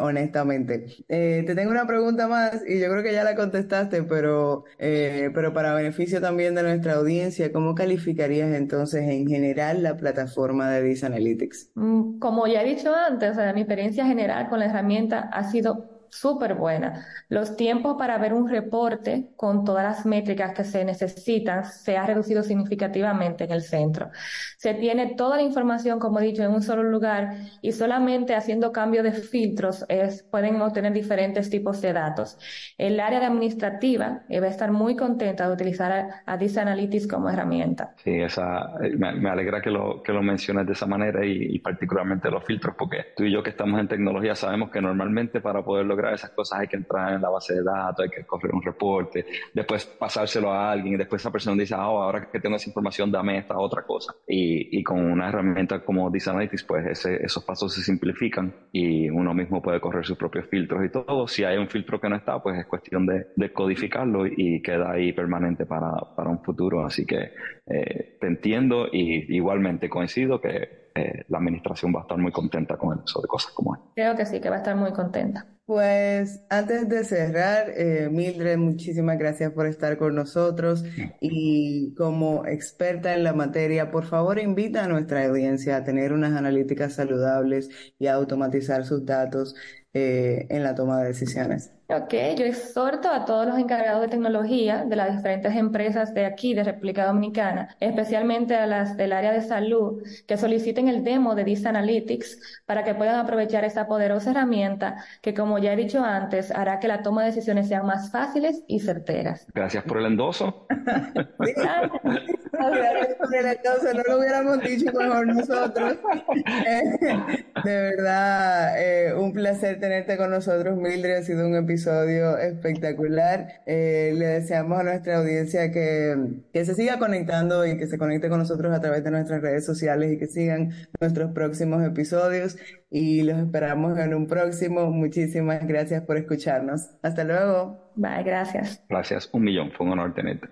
honestamente. 0.00 1.04
te 1.08 1.54
tengo 1.54 1.70
una 1.70 1.86
pregunta 1.86 2.28
más 2.28 2.62
y 2.66 2.78
yo 2.78 2.88
creo 2.88 3.02
que 3.02 3.12
ya 3.12 3.24
la 3.24 3.34
contestaste, 3.34 4.04
pero, 4.04 4.64
pero 4.78 5.52
para 5.52 5.74
beneficio 5.74 6.20
también 6.20 6.54
de 6.54 6.62
nuestra 6.62 6.94
audiencia, 6.94 7.52
¿cómo 7.52 7.74
calificarías 7.74 8.54
entonces 8.54 9.02
en 9.08 9.26
general 9.26 9.82
la 9.82 9.96
plataforma 9.96 10.70
de 10.70 10.82
Dis 10.82 11.02
Analytics? 11.02 11.70
Mm, 11.74 12.18
como 12.18 12.46
ya 12.46 12.62
he 12.62 12.74
dicho 12.74 12.94
antes, 12.94 13.36
mi 13.54 13.62
experiencia 13.62 14.06
general 14.06 14.48
con 14.48 14.60
la 14.60 14.66
herramienta 14.66 15.30
ha 15.32 15.50
sido 15.50 15.89
súper 16.10 16.54
buena. 16.54 17.06
Los 17.28 17.56
tiempos 17.56 17.96
para 17.96 18.18
ver 18.18 18.34
un 18.34 18.48
reporte 18.48 19.30
con 19.36 19.64
todas 19.64 19.84
las 19.84 20.06
métricas 20.06 20.52
que 20.52 20.64
se 20.64 20.84
necesitan 20.84 21.64
se 21.64 21.96
ha 21.96 22.04
reducido 22.06 22.42
significativamente 22.42 23.44
en 23.44 23.52
el 23.52 23.62
centro. 23.62 24.10
Se 24.58 24.74
tiene 24.74 25.14
toda 25.14 25.36
la 25.36 25.42
información, 25.42 25.98
como 25.98 26.20
he 26.20 26.24
dicho, 26.24 26.42
en 26.42 26.50
un 26.50 26.62
solo 26.62 26.82
lugar 26.82 27.36
y 27.62 27.72
solamente 27.72 28.34
haciendo 28.34 28.72
cambio 28.72 29.02
de 29.02 29.12
filtros 29.12 29.84
es, 29.88 30.22
pueden 30.24 30.60
obtener 30.60 30.92
diferentes 30.92 31.48
tipos 31.48 31.80
de 31.80 31.92
datos. 31.92 32.38
El 32.76 32.98
área 33.00 33.20
de 33.20 33.26
administrativa 33.26 34.22
eh, 34.28 34.40
va 34.40 34.46
a 34.46 34.50
estar 34.50 34.72
muy 34.72 34.96
contenta 34.96 35.46
de 35.46 35.54
utilizar 35.54 35.92
a, 35.92 36.22
a 36.26 36.38
Analytics 36.60 37.06
como 37.06 37.30
herramienta. 37.30 37.94
Sí, 38.02 38.10
esa, 38.20 38.72
eh, 38.82 38.96
me, 38.96 39.30
alegra 39.30 39.62
que 39.62 39.70
lo, 39.70 40.02
que 40.02 40.12
lo 40.12 40.22
menciones 40.22 40.66
de 40.66 40.72
esa 40.72 40.86
manera 40.86 41.24
y, 41.24 41.54
y 41.54 41.58
particularmente 41.60 42.30
los 42.30 42.44
filtros, 42.44 42.74
porque 42.76 43.06
tú 43.16 43.24
y 43.24 43.32
yo 43.32 43.42
que 43.42 43.50
estamos 43.50 43.80
en 43.80 43.88
tecnología 43.88 44.34
sabemos 44.34 44.70
que 44.70 44.80
normalmente 44.80 45.40
para 45.40 45.62
poder 45.62 45.86
lograr 45.86 45.99
esas 46.12 46.30
cosas 46.30 46.60
hay 46.60 46.68
que 46.68 46.76
entrar 46.76 47.14
en 47.14 47.22
la 47.22 47.28
base 47.28 47.54
de 47.54 47.62
datos, 47.62 48.04
hay 48.04 48.10
que 48.10 48.24
correr 48.24 48.54
un 48.54 48.62
reporte, 48.62 49.26
después 49.52 49.86
pasárselo 49.86 50.52
a 50.52 50.70
alguien 50.72 50.94
y 50.94 50.96
después 50.96 51.22
esa 51.22 51.30
persona 51.30 51.60
dice, 51.60 51.74
ah, 51.74 51.82
ahora 51.82 52.30
que 52.30 52.40
tengo 52.40 52.56
esa 52.56 52.68
información, 52.68 53.10
dame 53.10 53.38
esta 53.38 53.58
otra 53.58 53.82
cosa. 53.82 54.14
Y, 54.26 54.78
y 54.78 54.82
con 54.82 55.00
una 55.00 55.28
herramienta 55.28 55.80
como 55.84 56.10
Analytics, 56.10 56.64
pues 56.64 56.86
ese, 56.86 57.24
esos 57.24 57.44
pasos 57.44 57.74
se 57.74 57.82
simplifican 57.82 58.54
y 58.72 59.08
uno 59.10 59.34
mismo 59.34 59.62
puede 59.62 59.80
correr 59.80 60.04
sus 60.04 60.16
propios 60.16 60.46
filtros 60.46 60.84
y 60.84 60.90
todo. 60.90 61.26
Si 61.26 61.44
hay 61.44 61.56
un 61.58 61.68
filtro 61.68 62.00
que 62.00 62.08
no 62.08 62.16
está, 62.16 62.42
pues 62.42 62.58
es 62.58 62.66
cuestión 62.66 63.06
de, 63.06 63.26
de 63.36 63.52
codificarlo 63.52 64.26
y 64.26 64.60
queda 64.62 64.92
ahí 64.92 65.12
permanente 65.12 65.66
para, 65.66 65.90
para 66.16 66.30
un 66.30 66.42
futuro. 66.42 66.84
Así 66.84 67.06
que 67.06 67.32
eh, 67.66 68.16
te 68.20 68.26
entiendo 68.26 68.86
y 68.90 69.34
igualmente 69.34 69.88
coincido 69.88 70.40
que 70.40 70.79
eh, 71.00 71.24
la 71.28 71.38
administración 71.38 71.94
va 71.94 72.00
a 72.00 72.02
estar 72.02 72.18
muy 72.18 72.32
contenta 72.32 72.76
con 72.76 72.92
el 72.92 73.04
uso 73.04 73.20
de 73.20 73.28
cosas 73.28 73.52
como 73.52 73.74
esta. 73.74 73.86
Creo 73.94 74.16
que 74.16 74.26
sí, 74.26 74.40
que 74.40 74.50
va 74.50 74.56
a 74.56 74.58
estar 74.58 74.76
muy 74.76 74.92
contenta. 74.92 75.46
Pues 75.64 76.42
antes 76.50 76.88
de 76.88 77.04
cerrar, 77.04 77.70
eh, 77.76 78.08
Mildred, 78.10 78.58
muchísimas 78.58 79.16
gracias 79.18 79.52
por 79.52 79.66
estar 79.66 79.96
con 79.98 80.16
nosotros 80.16 80.84
y 81.20 81.94
como 81.94 82.44
experta 82.44 83.14
en 83.14 83.22
la 83.22 83.32
materia, 83.32 83.92
por 83.92 84.04
favor 84.04 84.40
invita 84.40 84.84
a 84.84 84.88
nuestra 84.88 85.24
audiencia 85.24 85.76
a 85.76 85.84
tener 85.84 86.12
unas 86.12 86.32
analíticas 86.36 86.94
saludables 86.94 87.70
y 88.00 88.08
a 88.08 88.14
automatizar 88.14 88.84
sus 88.84 89.06
datos 89.06 89.54
eh, 89.94 90.46
en 90.50 90.64
la 90.64 90.74
toma 90.74 91.00
de 91.00 91.08
decisiones. 91.08 91.72
Ok, 91.92 92.14
yo 92.38 92.44
exhorto 92.44 93.10
a 93.10 93.24
todos 93.24 93.46
los 93.46 93.58
encargados 93.58 94.02
de 94.02 94.08
tecnología 94.08 94.84
de 94.84 94.94
las 94.94 95.16
diferentes 95.16 95.56
empresas 95.56 96.14
de 96.14 96.24
aquí, 96.24 96.54
de 96.54 96.62
República 96.62 97.04
Dominicana, 97.04 97.74
especialmente 97.80 98.54
a 98.54 98.66
las 98.66 98.96
del 98.96 99.12
área 99.12 99.32
de 99.32 99.42
salud, 99.42 100.00
que 100.28 100.36
soliciten 100.36 100.86
el 100.86 101.02
demo 101.02 101.34
de 101.34 101.42
Dis 101.42 101.66
Analytics 101.66 102.62
para 102.64 102.84
que 102.84 102.94
puedan 102.94 103.16
aprovechar 103.16 103.64
esa 103.64 103.88
poderosa 103.88 104.30
herramienta 104.30 105.04
que, 105.20 105.34
como 105.34 105.58
ya 105.58 105.72
he 105.72 105.76
dicho 105.76 106.04
antes, 106.04 106.52
hará 106.52 106.78
que 106.78 106.86
la 106.86 107.02
toma 107.02 107.22
de 107.22 107.30
decisiones 107.30 107.66
sean 107.66 107.84
más 107.86 108.12
fáciles 108.12 108.62
y 108.68 108.78
certeras. 108.78 109.46
Gracias 109.52 109.82
por 109.82 109.98
el 109.98 110.06
endoso. 110.06 110.68
Gracias 111.38 113.16
por 113.18 113.34
el 113.34 113.46
endoso, 113.46 113.94
no 113.94 114.02
lo 114.06 114.18
hubiéramos 114.18 114.60
dicho 114.60 114.92
mejor 114.92 115.26
nosotros. 115.26 115.98
de 117.64 117.80
verdad, 117.80 118.80
eh, 118.80 119.12
un 119.14 119.32
placer 119.32 119.80
tenerte 119.80 120.16
con 120.16 120.30
nosotros, 120.30 120.76
Mildred. 120.76 121.18
Ha 121.18 121.22
sido 121.22 121.46
un 121.46 121.56
episodio 121.80 122.36
espectacular. 122.36 123.62
Eh, 123.66 124.12
le 124.14 124.26
deseamos 124.26 124.78
a 124.78 124.82
nuestra 124.82 125.18
audiencia 125.18 125.72
que, 125.72 126.42
que 126.52 126.64
se 126.66 126.74
siga 126.74 126.98
conectando 126.98 127.66
y 127.66 127.78
que 127.78 127.86
se 127.86 127.96
conecte 127.96 128.28
con 128.28 128.38
nosotros 128.38 128.72
a 128.74 128.80
través 128.80 129.02
de 129.02 129.10
nuestras 129.10 129.40
redes 129.40 129.64
sociales 129.64 130.12
y 130.12 130.18
que 130.18 130.26
sigan 130.26 130.72
nuestros 131.00 131.32
próximos 131.32 131.82
episodios. 131.82 132.58
Y 132.90 133.22
los 133.22 133.38
esperamos 133.38 133.98
en 133.98 134.14
un 134.14 134.26
próximo. 134.26 134.90
Muchísimas 134.90 135.66
gracias 135.66 136.02
por 136.02 136.18
escucharnos. 136.18 136.90
Hasta 137.02 137.24
luego. 137.24 137.92
Bye, 137.96 138.24
gracias. 138.24 138.84
Gracias. 138.88 139.30
Un 139.32 139.44
millón. 139.44 139.72
Fue 139.72 139.86
un 139.86 139.92
honor 139.92 140.14
tenerte. 140.14 140.48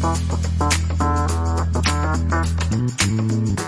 Thank 0.00 0.32
you. 0.32 0.47
Mm-hmm. 3.08 3.67